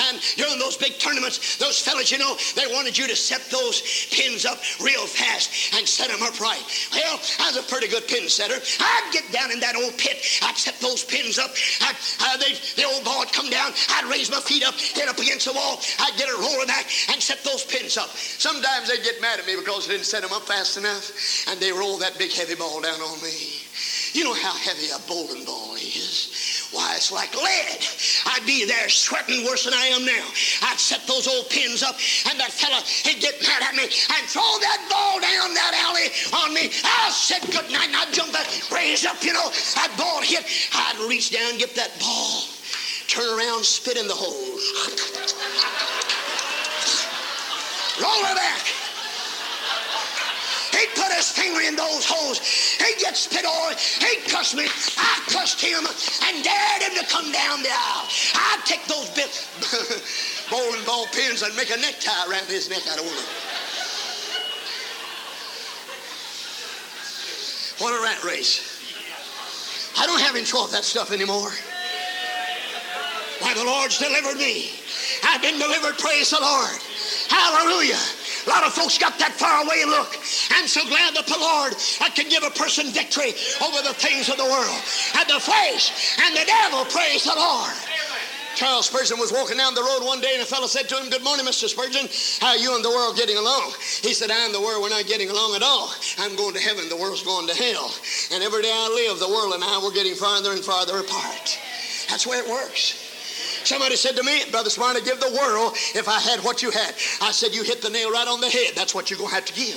[0.10, 4.10] And during those big tournaments, those fellas, you know, they wanted you to set those
[4.10, 6.66] pins up real fast and set them up right.
[6.98, 8.58] Well, I was a pretty good pin setter.
[8.58, 10.18] I'd get down in that old pit.
[10.42, 11.54] I'd set those pins up.
[11.86, 12.42] I'd, uh,
[12.74, 13.70] the old ball would come down.
[13.94, 15.80] I'd raise my feet up, get up against the wall.
[15.99, 18.09] I'd get it rolling back and set those pins up.
[18.15, 21.11] Sometimes they'd get mad at me because I didn't set them up fast enough,
[21.51, 23.61] and they roll that big heavy ball down on me.
[24.13, 26.69] You know how heavy a bowling ball is.
[26.71, 27.80] Why, it's like lead.
[28.34, 30.25] I'd be there sweating worse than I am now.
[30.63, 31.95] I'd set those old pins up,
[32.30, 36.07] and that fella, he'd get mad at me and throw that ball down that alley
[36.43, 36.71] on me.
[36.84, 39.49] I said good night, and I'd jump that, raise up, you know.
[39.75, 40.43] That ball hit.
[40.73, 42.43] I'd reach down, get that ball,
[43.08, 44.74] turn around, spit in the hose.
[48.01, 48.62] Roll back.
[50.78, 52.39] He'd put his finger in those holes.
[52.39, 53.74] He'd get spit on.
[53.74, 54.68] He'd cuss me.
[54.97, 58.08] I cussed him and dared him to come down the aisle.
[58.36, 59.10] I'd take those
[60.51, 62.84] bowling ball pins and make a necktie around his neck.
[62.91, 63.47] I don't know.
[67.80, 68.62] What a rat race.
[69.97, 71.51] I don't have any trouble with that stuff anymore.
[73.58, 74.70] The Lord's delivered me.
[75.26, 76.78] I've been delivered, praise the Lord.
[77.26, 77.97] Hallelujah.
[78.45, 80.14] A lot of folks got that far away look.
[80.53, 81.74] I'm so glad that the Lord
[82.14, 83.34] can give a person victory
[83.66, 84.78] over the things of the world
[85.18, 85.89] and the flesh
[86.22, 86.86] and the devil.
[86.86, 87.74] Praise the Lord.
[88.53, 91.10] Charles Spurgeon was walking down the road one day and a fellow said to him,
[91.10, 91.66] Good morning, Mr.
[91.66, 92.05] Spurgeon.
[92.38, 93.74] How are you and the world getting along?
[94.05, 95.89] He said, I and the world, we're not getting along at all.
[96.22, 97.89] I'm going to heaven, the world's going to hell.
[98.34, 101.58] And every day I live, the world and I, we're getting farther and farther apart.
[102.10, 103.07] That's way it works.
[103.68, 106.95] Somebody said to me, Brother Smart, give the world if I had what you had.
[107.22, 108.72] I said, You hit the nail right on the head.
[108.76, 109.76] That's what you're going to have to give.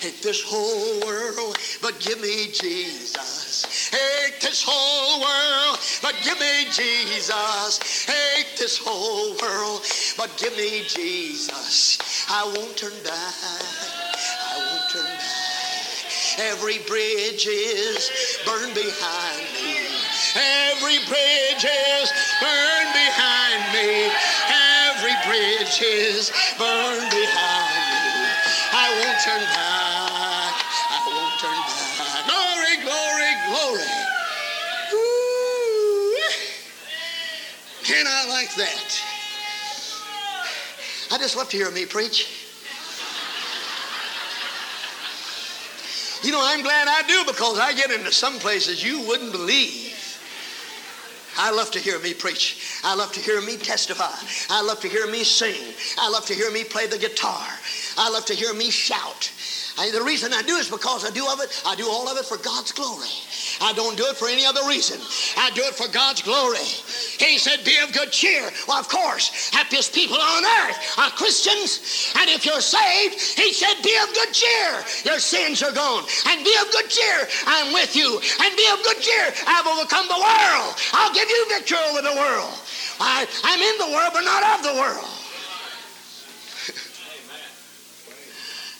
[0.00, 3.90] Hate this whole world, but give me Jesus.
[3.90, 8.06] Hate this whole world, but give me Jesus.
[8.06, 9.84] Hate this whole world,
[10.16, 11.98] but give me Jesus.
[12.30, 13.34] I won't turn back.
[13.42, 15.68] I won't turn back.
[16.38, 18.10] Every bridge is
[18.46, 19.74] burned behind me.
[20.38, 24.06] Every bridge is burned behind me.
[24.46, 28.30] Every bridge is burned behind me.
[28.70, 30.54] I won't turn back.
[30.90, 31.58] I won't turn
[31.98, 32.22] back.
[32.30, 34.08] Glory, glory, glory.
[37.82, 39.02] Can I like that?
[41.10, 42.47] I just love to hear me preach.
[46.22, 49.94] You know, I'm glad I do because I get into some places you wouldn't believe.
[51.36, 52.56] I love to hear me preach.
[52.82, 54.12] I love to hear me testify.
[54.50, 55.72] I love to hear me sing.
[55.96, 57.46] I love to hear me play the guitar.
[57.96, 59.30] I love to hear me shout.
[59.78, 62.18] I, the reason I do is because I do of it, I do all of
[62.18, 63.14] it for God's glory.
[63.62, 64.98] I don't do it for any other reason.
[65.38, 66.66] I do it for God's glory.
[67.22, 68.50] He said, Be of good cheer.
[68.66, 72.12] Well, of course, happiest people on earth are Christians.
[72.18, 74.82] And if you're saved, He said, Be of good cheer.
[75.06, 76.04] Your sins are gone.
[76.26, 77.28] And be of good cheer.
[77.46, 78.18] I'm with you.
[78.42, 79.30] And be of good cheer.
[79.46, 80.74] I've overcome the world.
[80.92, 82.50] I'll give you victory over the world.
[82.98, 85.17] I, I'm in the world, but not of the world.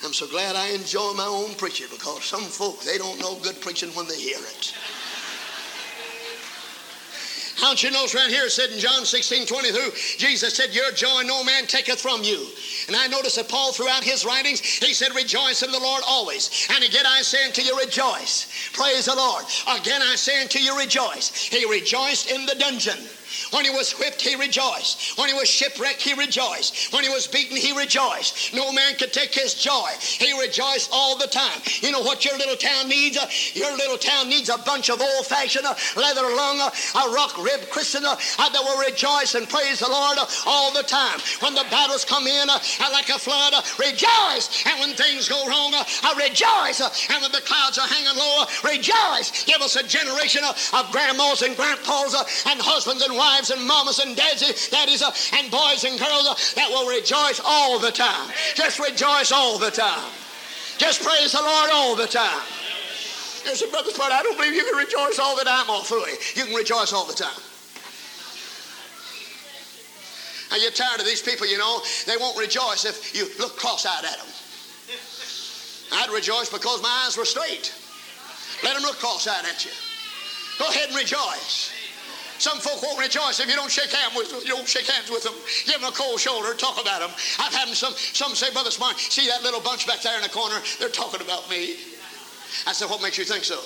[0.08, 3.60] I'm so glad I enjoy my own preaching because some folk, they don't know good
[3.60, 4.74] preaching when they hear it.
[7.58, 10.92] How Don't you notice right here it said in John 16, 22, Jesus said, Your
[10.92, 12.46] joy no man taketh from you.
[12.86, 16.66] And I notice that Paul throughout his writings, he said, Rejoice in the Lord always.
[16.74, 18.70] And again I say unto you, rejoice.
[18.72, 19.44] Praise the Lord.
[19.68, 21.36] Again I say unto you, rejoice.
[21.36, 22.96] He rejoiced in the dungeon.
[23.50, 25.18] When he was whipped, he rejoiced.
[25.18, 26.92] When he was shipwrecked, he rejoiced.
[26.92, 28.54] When he was beaten, he rejoiced.
[28.54, 29.90] No man could take his joy.
[30.00, 31.60] He rejoiced all the time.
[31.80, 33.16] You know what your little town needs?
[33.16, 36.70] Uh, your little town needs a bunch of old fashioned, uh, leather lung, uh,
[37.06, 40.82] a rock rib Christian uh, that will rejoice and praise the Lord uh, all the
[40.82, 41.18] time.
[41.40, 42.58] When the battles come in uh,
[42.92, 44.64] like a flood, rejoice.
[44.66, 45.72] And when things go wrong,
[46.16, 46.80] rejoice.
[47.10, 49.44] And when the clouds are hanging low, rejoice.
[49.44, 52.14] Give us a generation of grandmas and grandpas
[52.46, 56.34] and husbands and wives and mamas and daddies, daddies uh, and boys and girls uh,
[56.56, 58.30] that will rejoice all the time.
[58.54, 60.10] Just rejoice all the time.
[60.78, 62.42] Just praise the Lord all the time.
[63.44, 65.66] You say, Brother Spud, I don't believe you can rejoice all the time.
[65.68, 66.36] Oh, fooey.
[66.36, 67.40] You can rejoice all the time.
[70.50, 71.80] I get tired of these people, you know.
[72.06, 74.26] They won't rejoice if you look cross-eyed at them.
[75.92, 77.74] I'd rejoice because my eyes were straight.
[78.64, 79.72] Let them look cross-eyed at you.
[80.58, 81.77] Go ahead and rejoice.
[82.38, 84.40] Some folk won't rejoice if you don't shake hands with them.
[84.44, 85.34] You don't shake hands with them.
[85.66, 86.54] Give them a cold shoulder.
[86.54, 87.10] Talk about them.
[87.38, 87.94] I've had some.
[87.94, 90.56] Some say, Brother Smart, see that little bunch back there in the corner?
[90.78, 91.76] They're talking about me.
[92.66, 93.58] I said, What makes you think so?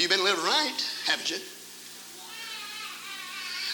[0.00, 1.36] You've been living right, haven't you?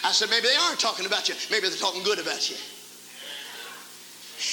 [0.03, 1.35] I said, Maybe they aren't talking about you.
[1.49, 2.57] Maybe they're talking good about you.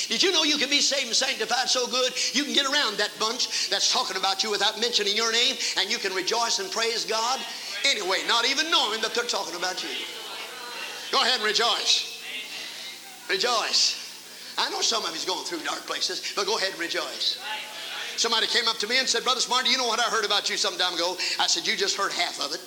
[0.09, 2.97] Did you know you can be saved and sanctified so good you can get around
[2.97, 6.71] that bunch that's talking about you without mentioning your name and you can rejoice and
[6.71, 7.39] praise God?
[7.85, 9.91] Anyway, not even knowing that they're talking about you.
[11.13, 12.23] Go ahead and rejoice.
[13.29, 14.01] Rejoice.
[14.59, 17.39] I know some of you's going through dark places, but go ahead and rejoice.
[18.17, 20.25] Somebody came up to me and said, Brother Smart, do you know what I heard
[20.25, 21.17] about you some time ago?
[21.41, 22.61] I said, You just heard half of it.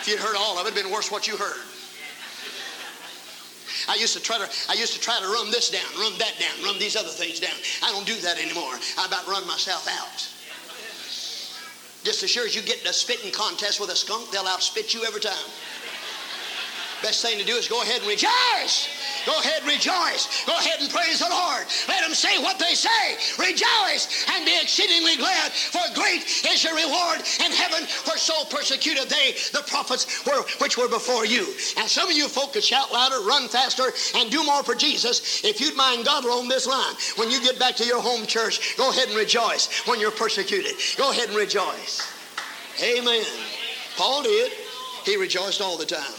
[0.00, 1.56] If you'd heard all of it, it'd been worse what you heard.
[3.88, 6.34] I used to try to I used to try to run this down, run that
[6.38, 7.56] down, run these other things down.
[7.82, 8.74] I don't do that anymore.
[8.98, 10.28] I about run myself out.
[12.04, 14.94] Just as sure as you get in a spitting contest with a skunk, they'll outspit
[14.94, 15.34] you every time.
[17.02, 18.88] Best thing to do is go ahead and rejoice.
[19.24, 20.44] Go ahead and rejoice.
[20.46, 21.64] Go ahead and praise the Lord.
[21.86, 23.16] Let them say what they say.
[23.38, 27.86] Rejoice and be exceedingly glad, for great is your reward in heaven.
[27.86, 31.46] For so persecuted they the prophets were, which were before you.
[31.78, 35.44] And some of you folk could shout louder, run faster, and do more for Jesus
[35.44, 36.94] if you'd mind God along this line.
[37.16, 40.72] When you get back to your home church, go ahead and rejoice when you're persecuted.
[40.96, 42.02] Go ahead and rejoice.
[42.82, 43.24] Amen.
[43.96, 44.52] Paul did.
[45.04, 46.17] He rejoiced all the time.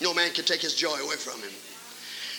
[0.00, 1.52] No man can take his joy away from him.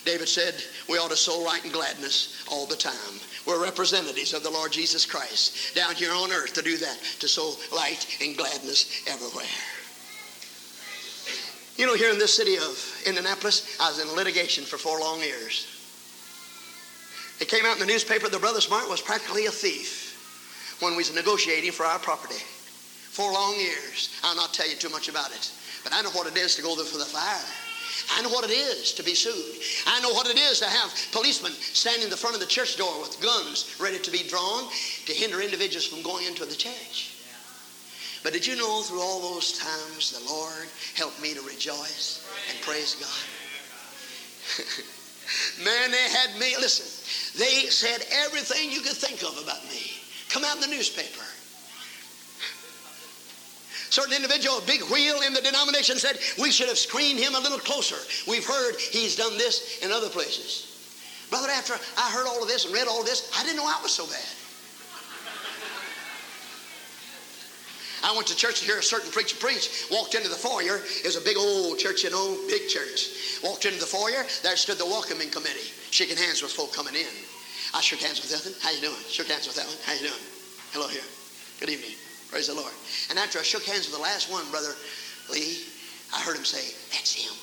[0.05, 0.55] David said,
[0.88, 3.20] We ought to sow light and gladness all the time.
[3.45, 7.28] We're representatives of the Lord Jesus Christ down here on earth to do that, to
[7.28, 9.45] sow light and gladness everywhere.
[11.78, 15.20] You know, here in this city of Indianapolis, I was in litigation for four long
[15.20, 15.68] years.
[17.39, 20.97] It came out in the newspaper that Brother Smart was practically a thief when we
[20.97, 22.41] was negotiating for our property.
[23.12, 24.10] Four long years.
[24.24, 25.51] I'll not tell you too much about it.
[25.88, 27.47] But I know what it is to go there for the fire.
[28.17, 29.55] I know what it is to be sued.
[29.85, 32.75] I know what it is to have policemen standing in the front of the church
[32.75, 34.67] door with guns ready to be drawn
[35.05, 37.15] to hinder individuals from going into the church.
[38.21, 42.61] But did you know through all those times the Lord helped me to rejoice and
[42.63, 43.23] praise God?
[45.63, 49.93] Man, they had me, listen, they said everything you could think of about me.
[50.27, 51.26] Come out in the newspaper.
[53.89, 57.39] Certain individual, a big wheel in the denomination, said we should have screened him a
[57.39, 57.95] little closer.
[58.29, 60.73] We've heard he's done this in other places.
[61.29, 63.65] Brother, after I heard all of this and read all of this, I didn't know
[63.65, 64.25] I was so bad.
[68.03, 69.88] I went to church to hear a certain preacher preach.
[69.91, 70.77] Walked into the foyer.
[70.77, 73.41] It was a big old church, you know, big church.
[73.43, 74.23] Walked into the foyer.
[74.43, 77.11] There stood the welcoming committee, shaking hands with folk coming in.
[77.73, 78.53] I shook hands with Ethan.
[78.61, 79.01] How you doing?
[79.09, 79.75] Shook hands with that one.
[79.83, 80.23] How you doing?
[80.71, 81.03] Hello here.
[81.59, 82.07] Good evening.
[82.30, 82.73] Praise the Lord.
[83.09, 84.75] And after I shook hands with the last one, Brother
[85.32, 85.63] Lee,
[86.13, 87.34] I heard him say, That's him.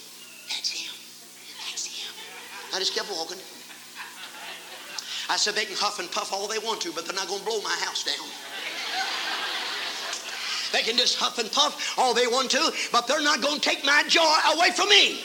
[0.48, 0.92] That's him.
[1.70, 2.14] That's him.
[2.74, 3.38] I just kept walking.
[5.28, 7.40] I said, They can huff and puff all they want to, but they're not going
[7.40, 8.28] to blow my house down.
[10.72, 13.60] They can just huff and puff all they want to, but they're not going to
[13.60, 15.20] take my joy away from me.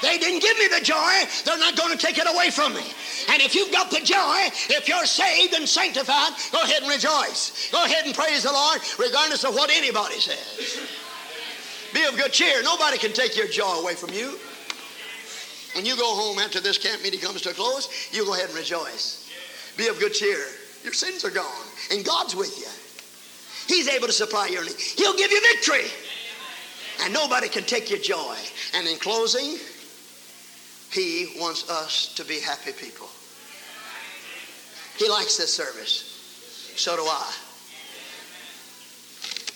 [0.00, 1.12] They didn't give me the joy,
[1.44, 2.84] they're not going to take it away from me.
[3.30, 7.68] And if you've got the joy, if you're saved and sanctified, go ahead and rejoice.
[7.72, 10.80] Go ahead and praise the Lord, regardless of what anybody says.
[11.92, 12.62] Be of good cheer.
[12.62, 14.38] Nobody can take your joy away from you.
[15.74, 18.48] When you go home after this camp meeting comes to a close, you go ahead
[18.48, 19.30] and rejoice.
[19.76, 20.44] Be of good cheer.
[20.84, 23.74] Your sins are gone, and God's with you.
[23.74, 24.76] He's able to supply your need.
[24.76, 25.90] He'll give you victory.
[27.02, 28.36] And nobody can take your joy.
[28.74, 29.58] And in closing,
[30.92, 33.08] he wants us to be happy people.
[34.96, 36.72] He likes this service.
[36.76, 37.34] So do I.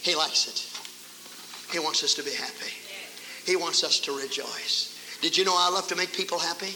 [0.03, 1.73] He likes it.
[1.73, 2.73] He wants us to be happy.
[3.47, 4.99] He wants us to rejoice.
[5.21, 6.75] Did you know I love to make people happy?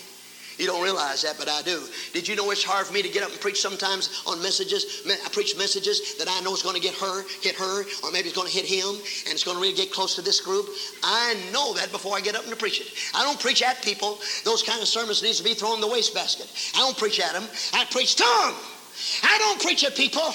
[0.59, 1.82] You don't realize that, but I do.
[2.12, 5.02] Did you know it's hard for me to get up and preach sometimes on messages?
[5.07, 8.28] I preach messages that I know is going to get her, hit her, or maybe
[8.28, 10.68] it's going to hit him, and it's going to really get close to this group.
[11.02, 12.88] I know that before I get up and preach it.
[13.14, 14.18] I don't preach at people.
[14.44, 16.50] Those kind of sermons needs to be thrown in the wastebasket.
[16.74, 17.46] I don't preach at them.
[17.74, 18.54] I preach to them.
[19.22, 20.34] I don't preach at people.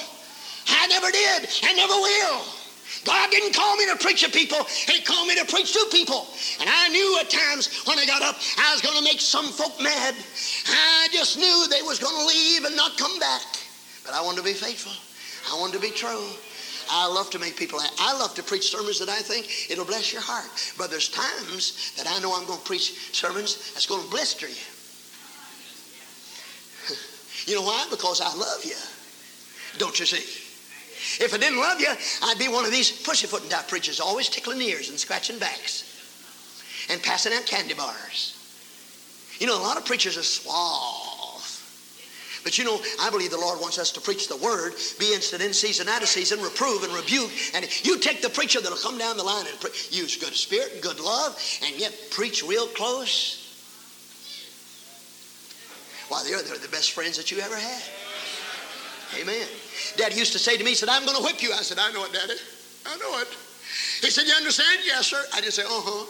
[0.67, 1.49] I never did.
[1.63, 2.60] I never will.
[3.05, 4.63] God didn't call me to preach to people.
[4.65, 6.27] He called me to preach to people.
[6.59, 9.45] And I knew at times when I got up, I was going to make some
[9.45, 10.15] folk mad.
[10.67, 13.41] I just knew they was going to leave and not come back.
[14.05, 14.93] But I wanted to be faithful.
[15.51, 16.27] I wanted to be true.
[16.91, 17.79] I love to make people.
[17.99, 20.49] I love to preach sermons that I think it'll bless your heart.
[20.77, 24.47] But there's times that I know I'm going to preach sermons that's going to blister
[24.47, 24.55] you.
[27.47, 27.87] You know why?
[27.89, 28.75] Because I love you.
[29.79, 30.40] Don't you see?
[31.19, 31.89] If I didn't love you,
[32.23, 35.83] I'd be one of these pussyfooting type preachers, always tickling ears and scratching backs
[36.89, 38.37] and passing out candy bars.
[39.39, 41.21] You know, a lot of preachers are suave.
[42.43, 45.43] But you know, I believe the Lord wants us to preach the word, be instant
[45.43, 47.29] in season, out of season, reprove and rebuke.
[47.53, 50.73] And you take the preacher that'll come down the line and pre- use good spirit
[50.73, 53.37] and good love, and yet preach real close.
[56.09, 57.83] Why, they're, they're the best friends that you ever had.
[59.19, 59.47] Amen.
[59.97, 61.51] Daddy used to say to me, he said, I'm going to whip you.
[61.51, 62.33] I said, I know it, Daddy.
[62.85, 63.27] I know it.
[64.01, 64.79] He said, You understand?
[64.85, 65.21] Yes, sir.
[65.33, 66.05] I just say, uh huh.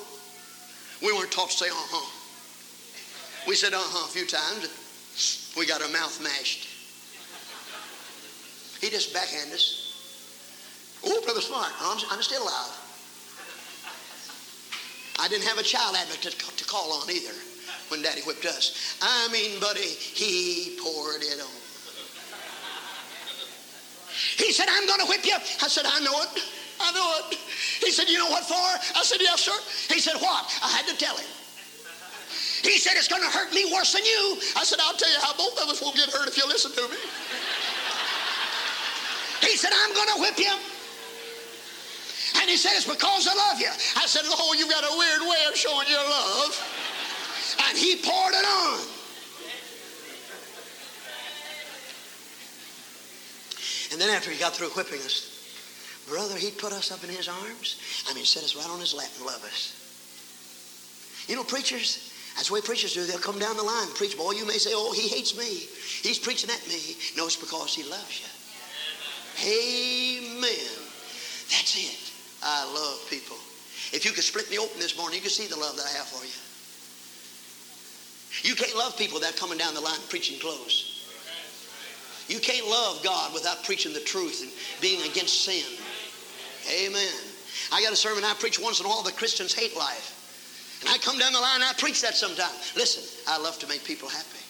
[1.02, 2.10] We weren't taught to say, uh huh.
[3.48, 5.54] We said, uh huh, a few times.
[5.58, 6.68] We got our mouth mashed.
[8.80, 9.92] He just backhanded us.
[11.04, 12.78] Oh, Brother Smart, I'm, I'm still alive.
[15.20, 17.34] I didn't have a child advocate to call on either
[17.90, 18.98] when Daddy whipped us.
[19.02, 21.61] I mean, buddy, he poured it on.
[24.38, 25.36] He said, I'm going to whip you.
[25.36, 26.44] I said, I know it.
[26.82, 27.38] I know it.
[27.80, 28.56] He said, You know what for?
[28.58, 29.58] I said, Yes, sir.
[29.94, 30.50] He said, What?
[30.64, 31.30] I had to tell him.
[32.64, 34.38] He said, It's going to hurt me worse than you.
[34.58, 36.72] I said, I'll tell you how both of us will get hurt if you listen
[36.74, 36.98] to me.
[39.42, 40.54] He said, I'm going to whip you.
[42.42, 43.70] And he said, It's because I love you.
[43.98, 46.54] I said, Oh, you've got a weird way of showing your love.
[47.68, 49.01] And he poured it on.
[53.92, 55.28] And then after he got through whipping us,
[56.08, 57.82] brother, he'd put us up in his arms.
[58.10, 59.78] I mean, set us right on his lap and love us.
[61.28, 63.06] You know, preachers, that's the way preachers do.
[63.06, 64.18] They'll come down the line and preach.
[64.18, 65.68] Boy, you may say, oh, he hates me.
[66.08, 66.96] He's preaching at me.
[67.18, 68.28] No, it's because he loves you.
[69.44, 70.78] Amen.
[71.50, 72.12] That's it.
[72.44, 73.38] I love people.
[73.94, 75.98] If you could split me open this morning, you could see the love that I
[75.98, 76.32] have for you.
[78.44, 80.91] You can't love people without coming down the line preaching close.
[82.28, 84.52] You can't love God without preaching the truth and
[84.82, 85.66] being against sin.
[86.70, 87.14] Amen.
[87.72, 90.18] I got a sermon I preach once in a while that Christians hate life.
[90.82, 92.54] And I come down the line and I preach that sometime.
[92.76, 94.44] Listen, I love to make people happy.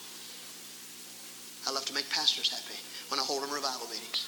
[1.67, 4.27] I love to make pastors happy when I hold them revival meetings.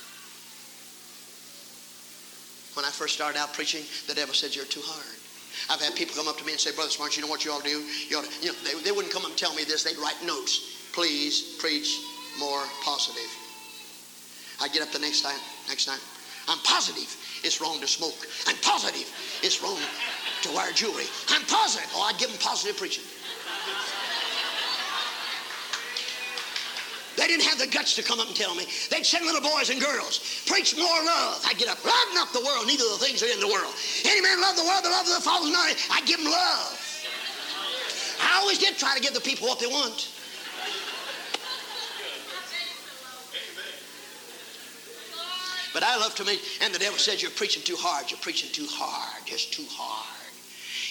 [2.75, 5.17] When I first started out preaching, the devil said, You're too hard.
[5.69, 7.51] I've had people come up to me and say, Brother Smart, you know what you
[7.51, 7.83] ought to do?
[8.09, 9.83] You, ought to, you know, they, they wouldn't come up and tell me this.
[9.83, 10.89] They'd write notes.
[10.91, 11.99] Please preach
[12.39, 13.29] more positive.
[14.61, 15.99] I get up the next time, next time.
[16.47, 17.07] I'm positive
[17.43, 18.27] it's wrong to smoke.
[18.47, 19.07] I'm positive
[19.41, 19.79] it's wrong
[20.43, 21.05] to wear jewelry.
[21.29, 21.89] I'm positive.
[21.93, 23.03] Oh, I'd give them positive preaching.
[27.15, 28.65] They didn't have the guts to come up and tell me.
[28.89, 31.45] They'd send little boys and girls, preach more love.
[31.45, 33.73] I'd get up, love not the world, neither of the things are in the world.
[34.03, 35.75] Any man love the world, the love of the Father not.
[35.91, 36.79] I'd give them love.
[38.19, 40.12] I always did try to give the people what they want.
[45.73, 48.09] But I love to make, and the devil says, You're preaching too hard.
[48.11, 49.25] You're preaching too hard.
[49.25, 50.31] Just too hard.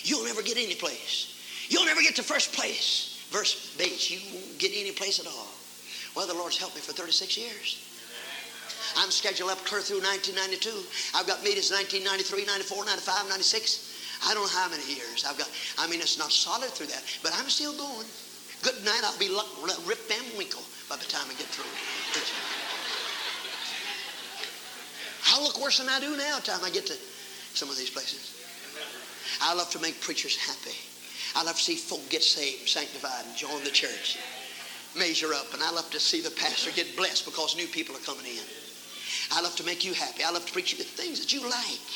[0.02, 1.66] You'll never get any place.
[1.68, 3.24] You'll never get to first place.
[3.30, 5.48] Verse base, you won't get any place at all.
[6.14, 7.88] Well, the Lord's helped me for 36 years.
[8.96, 10.68] I'm scheduled up clear through 1992.
[11.16, 14.20] I've got meetings 1993, 94, 95, 96.
[14.28, 15.48] I don't know how many years I've got.
[15.78, 18.06] I mean, it's not solid through that, but I'm still going.
[18.62, 19.00] Good night.
[19.02, 19.32] I'll be
[19.86, 22.61] Rip Van Winkle by the time I get through.
[25.28, 26.96] I'll look worse than I do now time I get to
[27.54, 28.34] some of these places.
[29.40, 30.76] I love to make preachers happy.
[31.34, 34.18] I love to see folk get saved, sanctified, and join the church.
[34.96, 35.52] Measure up.
[35.54, 38.44] And I love to see the pastor get blessed because new people are coming in.
[39.30, 40.24] I love to make you happy.
[40.24, 41.88] I love to preach you the things that you like.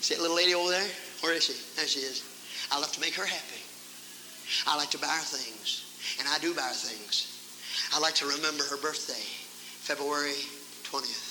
[0.00, 0.88] See that little lady over there?
[1.20, 1.54] Where is she?
[1.76, 2.22] There she is.
[2.70, 3.62] I love to make her happy.
[4.66, 5.84] I like to buy her things.
[6.18, 7.34] And I do buy her things.
[7.94, 9.24] I like to remember her birthday,
[9.82, 10.36] February
[10.84, 11.27] 20th.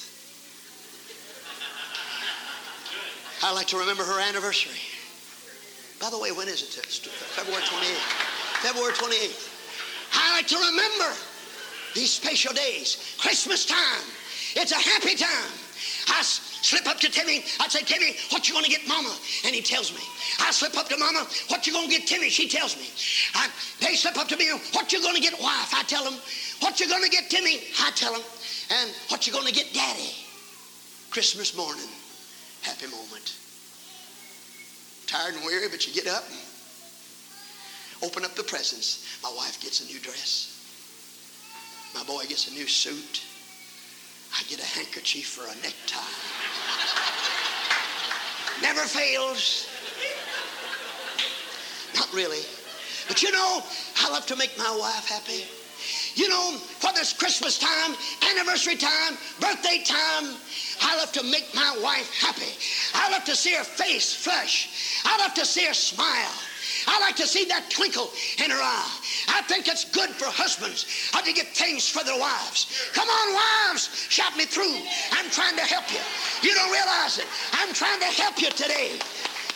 [3.47, 4.75] I like to remember her anniversary.
[6.03, 6.83] By the way, when is it?
[7.31, 8.03] February 28th.
[8.59, 9.39] February 28th.
[10.11, 11.15] I like to remember
[11.95, 13.15] these special days.
[13.17, 14.03] Christmas time.
[14.59, 15.51] It's a happy time.
[16.11, 17.45] I slip up to Timmy.
[17.61, 19.15] I say, Timmy, what you to get Mama?
[19.45, 20.03] And he tells me.
[20.41, 21.25] I slip up to Mama.
[21.47, 22.27] What you to get Timmy?
[22.27, 22.91] She tells me.
[23.33, 23.47] I,
[23.79, 24.51] they slip up to me.
[24.73, 25.71] What you to get wife?
[25.73, 26.19] I tell them.
[26.59, 27.61] What you to get Timmy?
[27.79, 28.23] I tell them.
[28.81, 30.11] And what you to get Daddy?
[31.11, 31.87] Christmas morning.
[32.67, 33.37] Happy moment.
[35.07, 36.37] Tired and weary, but you get up and
[38.03, 39.07] open up the presents.
[39.23, 40.51] My wife gets a new dress.
[41.95, 43.23] My boy gets a new suit.
[44.37, 45.95] I get a handkerchief for a necktie.
[48.61, 49.69] Never fails.
[51.95, 52.43] Not really.
[53.07, 53.63] But you know,
[54.01, 55.45] I love to make my wife happy.
[56.17, 57.95] You know, whether it's Christmas time,
[58.31, 60.35] anniversary time, birthday time,
[60.81, 62.51] I love to make my wife happy.
[62.95, 64.67] I love to see her face flush.
[65.05, 66.33] I love to see her smile.
[66.87, 68.09] I like to see that twinkle
[68.43, 68.99] in her eye.
[69.29, 72.89] I think it's good for husbands how to get things for their wives.
[72.93, 74.73] Come on, wives, shout me through.
[75.11, 75.99] I'm trying to help you.
[76.41, 77.27] You don't realize it.
[77.53, 78.97] I'm trying to help you today.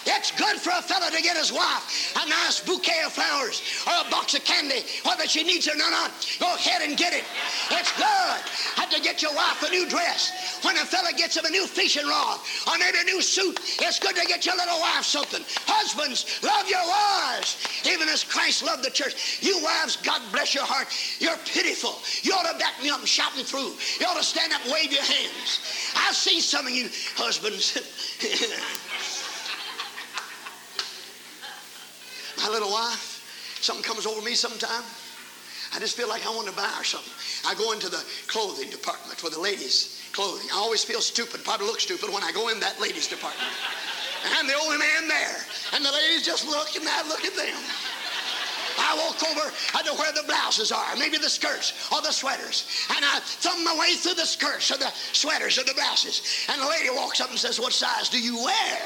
[0.06, 4.08] It's good for a fellow to get his wife a nice bouquet of flowers or
[4.08, 6.12] a box of candy, whether she needs it or not.
[6.40, 7.24] Go ahead and get it.
[7.72, 8.42] It's good.
[8.76, 10.60] Had to get your wife a new dress.
[10.64, 14.00] When a fella gets him a new fishing rod or maybe a new suit, it's
[14.00, 15.44] good to get your little wife something.
[15.66, 19.40] Husbands, love your wives, even as Christ loved the church.
[19.42, 20.88] You wives, God bless your heart.
[21.20, 21.96] You're pitiful.
[22.24, 23.74] You ought to back me up and shout me through.
[24.00, 25.94] You ought to stand up and wave your hands.
[25.96, 27.78] I see some of you husbands.
[32.44, 33.22] my little wife,
[33.62, 34.84] something comes over me sometime.
[35.74, 37.14] I just feel like I want to buy her something.
[37.48, 40.48] I go into the clothing department for the ladies' clothing.
[40.52, 43.48] I always feel stupid, probably look stupid when I go in that ladies' department.
[44.26, 45.38] And I'm the only man there.
[45.74, 47.58] And the ladies just look and I look at them.
[48.78, 49.52] I walk over
[49.92, 52.66] to where the blouses are, maybe the skirts or the sweaters,
[52.96, 56.22] and I thumb my way through the skirts or the sweaters or the blouses.
[56.50, 58.78] And the lady walks up and says, What size do you wear?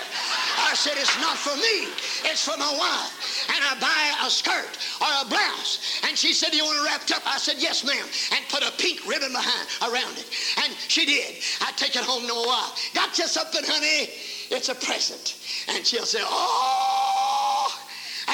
[0.65, 1.91] I said, It's not for me,
[2.25, 3.49] it's for my wife.
[3.53, 6.01] And I buy a skirt or a blouse.
[6.07, 7.21] And she said, Do You want it wrapped up?
[7.25, 8.05] I said, Yes, ma'am.
[8.33, 10.25] And put a pink ribbon behind around it.
[10.63, 11.35] And she did.
[11.61, 12.91] I take it home to my wife.
[12.93, 14.09] Got you something, honey?
[14.49, 15.37] It's a present.
[15.69, 17.04] And she'll say, Oh,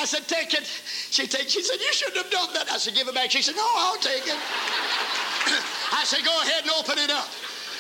[0.02, 0.66] I said, take it.
[1.14, 2.72] She take, she said, you shouldn't have done that.
[2.72, 3.30] I said, give it back.
[3.30, 4.34] She said, no, I'll take it.
[5.94, 7.30] I said, go ahead and open it up.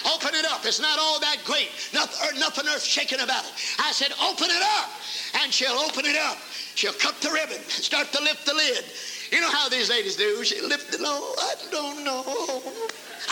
[0.05, 0.61] Open it up.
[0.63, 1.74] It's not all that great.
[1.97, 3.53] Er, nothing, nothing earth shaking about it.
[3.80, 4.93] I said, open it up.
[5.41, 6.38] And she'll open it up.
[6.76, 8.86] She'll cut the ribbon start to lift the lid.
[9.32, 10.43] You know how these ladies do.
[10.43, 11.01] She lift it.
[11.01, 12.22] Oh, I don't know.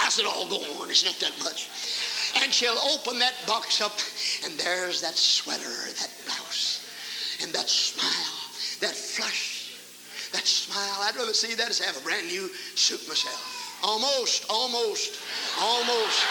[0.02, 0.90] I said, oh, go on.
[0.90, 1.70] It's not that much.
[2.42, 3.98] And she'll open that box up,
[4.46, 6.90] and there's that sweater, that blouse,
[7.44, 8.39] and that smile
[8.80, 9.76] that flush,
[10.32, 10.98] that smile.
[11.02, 13.80] I'd rather see that as have a brand new suit myself.
[13.84, 15.20] Almost, almost,
[15.62, 16.26] almost.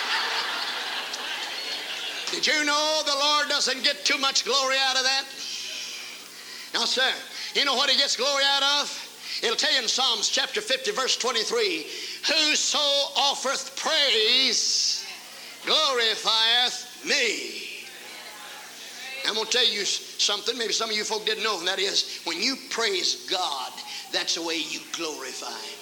[2.31, 5.25] Did you know the Lord doesn't get too much glory out of that?
[6.75, 7.11] Now, sir,
[7.55, 9.05] you know what he gets glory out of?
[9.43, 11.87] It'll tell you in Psalms chapter 50, verse 23
[12.27, 12.79] Whoso
[13.17, 15.07] offereth praise
[15.65, 17.58] glorifieth me.
[19.29, 21.79] I'm going to tell you something, maybe some of you folk didn't know, and that
[21.79, 23.72] is when you praise God,
[24.12, 25.79] that's the way you glorify Him.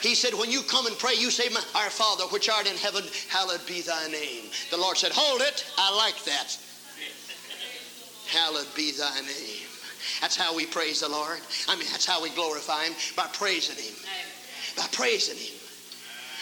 [0.00, 3.04] He said, when you come and pray, you say, Our Father, which art in heaven,
[3.28, 4.50] hallowed be thy name.
[4.70, 5.64] The Lord said, Hold it.
[5.78, 6.58] I like that.
[8.28, 9.66] Hallowed be thy name.
[10.20, 11.40] That's how we praise the Lord.
[11.68, 13.94] I mean, that's how we glorify Him by praising Him.
[14.76, 15.63] By praising Him.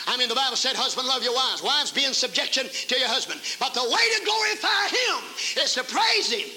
[0.07, 1.62] I mean, the Bible said, husband, love your wives.
[1.62, 3.40] Wives, be in subjection to your husband.
[3.59, 5.18] But the way to glorify him
[5.62, 6.48] is to praise him.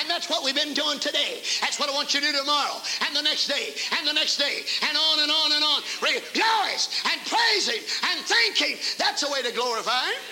[0.00, 1.42] And that's what we've been doing today.
[1.60, 4.36] That's what I want you to do tomorrow and the next day and the next
[4.36, 5.80] day and on and on and on.
[6.02, 8.78] Rejoice and praise him and thank him.
[8.98, 10.22] That's the way to glorify him.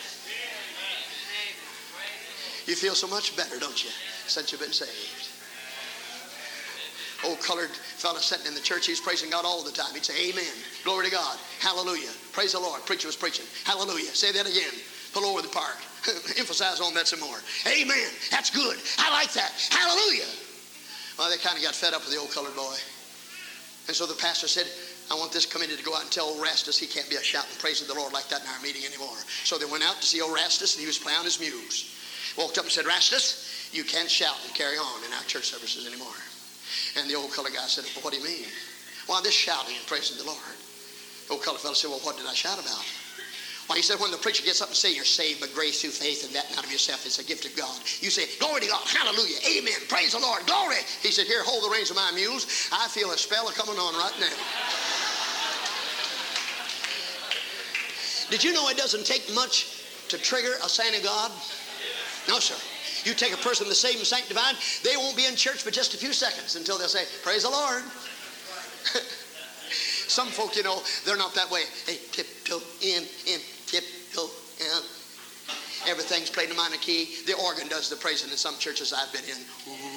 [2.67, 3.91] You feel so much better, don't you,
[4.27, 5.36] since you've been saved?
[7.25, 9.95] Old colored fella sitting in the church, he was praising God all the time.
[9.95, 10.53] He'd say, Amen.
[10.85, 11.39] Glory to God.
[11.61, 12.11] Hallelujah.
[12.33, 12.85] Praise the Lord.
[12.87, 13.47] Preacher was preaching.
[13.65, 14.15] Hallelujah.
[14.15, 14.73] Say that again.
[15.13, 15.79] Pull over the park.
[16.39, 17.39] Emphasize on that some more.
[17.67, 18.11] Amen.
[18.31, 18.79] That's good.
[18.99, 19.53] I like that.
[19.71, 20.29] Hallelujah.
[21.19, 22.77] Well, they kind of got fed up with the old colored boy.
[23.89, 24.67] And so the pastor said,
[25.11, 27.57] I want this committee to go out and tell Orastus he can't be a shouting
[27.59, 29.17] praising the Lord like that in our meeting anymore.
[29.45, 31.95] So they went out to see Orastus and he was plowing his mules.
[32.37, 35.87] Walked up and said, Rastus, You can't shout and carry on in our church services
[35.87, 36.15] anymore.
[36.97, 38.47] And the old color guy said, well, what do you mean?
[39.07, 40.57] Why, this shouting and praising the Lord.
[41.29, 42.85] The old color fellow said, well, what did I shout about?
[43.67, 45.91] Why, he said, when the preacher gets up and says, you're saved by grace through
[45.91, 47.77] faith and that not of yourself, it's a gift of God.
[48.01, 50.77] You say, glory to God, hallelujah, amen, praise the Lord, glory.
[51.03, 52.71] He said, here, hold the reins of my mules.
[52.73, 54.37] I feel a spell coming on right now.
[58.31, 61.31] Did you know it doesn't take much to trigger a saint of God?
[62.29, 62.55] No, sir.
[63.07, 65.95] You take a person that's saved and sanctified, they won't be in church for just
[65.95, 67.85] a few seconds until they'll say, Praise the Lord.
[70.11, 71.63] Some folk, you know, they're not that way.
[71.87, 74.29] Hey, tiptoe in, in, tiptoe
[74.59, 74.83] in.
[75.87, 77.15] Everything's played in a minor key.
[77.27, 79.39] The organ does the praising in some churches I've been in.
[79.71, 79.96] Ooh.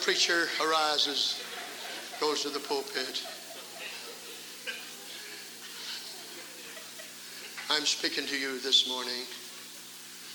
[0.00, 1.42] Preacher arises,
[2.20, 3.22] goes to the pulpit.
[7.70, 9.24] I'm speaking to you this morning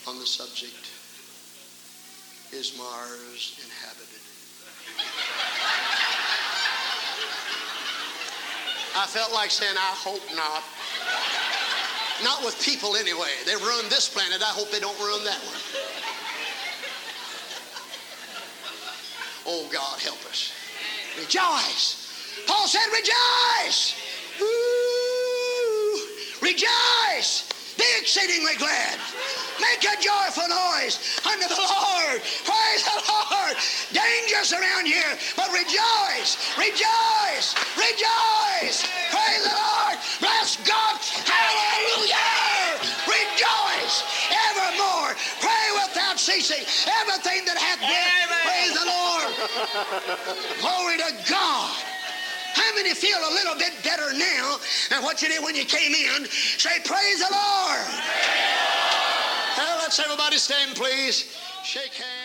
[0.07, 0.91] on the subject
[2.53, 4.21] Is Mars inhabited?
[8.95, 10.63] I felt like saying, I hope not.
[12.23, 13.33] Not with people anyway.
[13.45, 14.41] They've ruined this planet.
[14.41, 15.84] I hope they don't ruin that one.
[19.45, 20.51] Oh, God, help us.
[21.17, 22.05] Rejoice.
[22.47, 23.95] Paul said, Rejoice.
[24.41, 26.07] Ooh,
[26.41, 27.47] rejoice.
[27.77, 28.99] Be exceedingly glad.
[29.59, 32.21] Make a joyful noise unto the Lord.
[32.43, 33.55] Praise the Lord.
[33.91, 36.37] Dangers around here, but rejoice.
[36.57, 37.55] Rejoice.
[37.75, 38.87] Rejoice.
[39.11, 39.64] Praise the Lord.
[46.25, 46.65] Ceasing.
[47.05, 48.33] Everything that hath breath.
[48.49, 49.29] Praise the Lord.
[50.59, 51.69] Glory to God.
[52.57, 54.57] How many feel a little bit better now
[54.89, 56.25] than what you did when you came in?
[56.25, 57.85] Say, Praise the Lord.
[59.57, 61.37] Well, let's everybody stand, please.
[61.63, 62.24] Shake hands.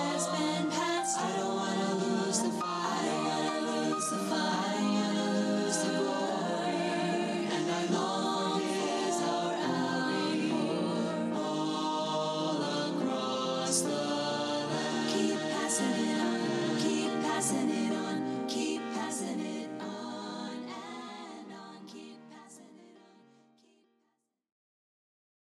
[1.17, 1.50] I don't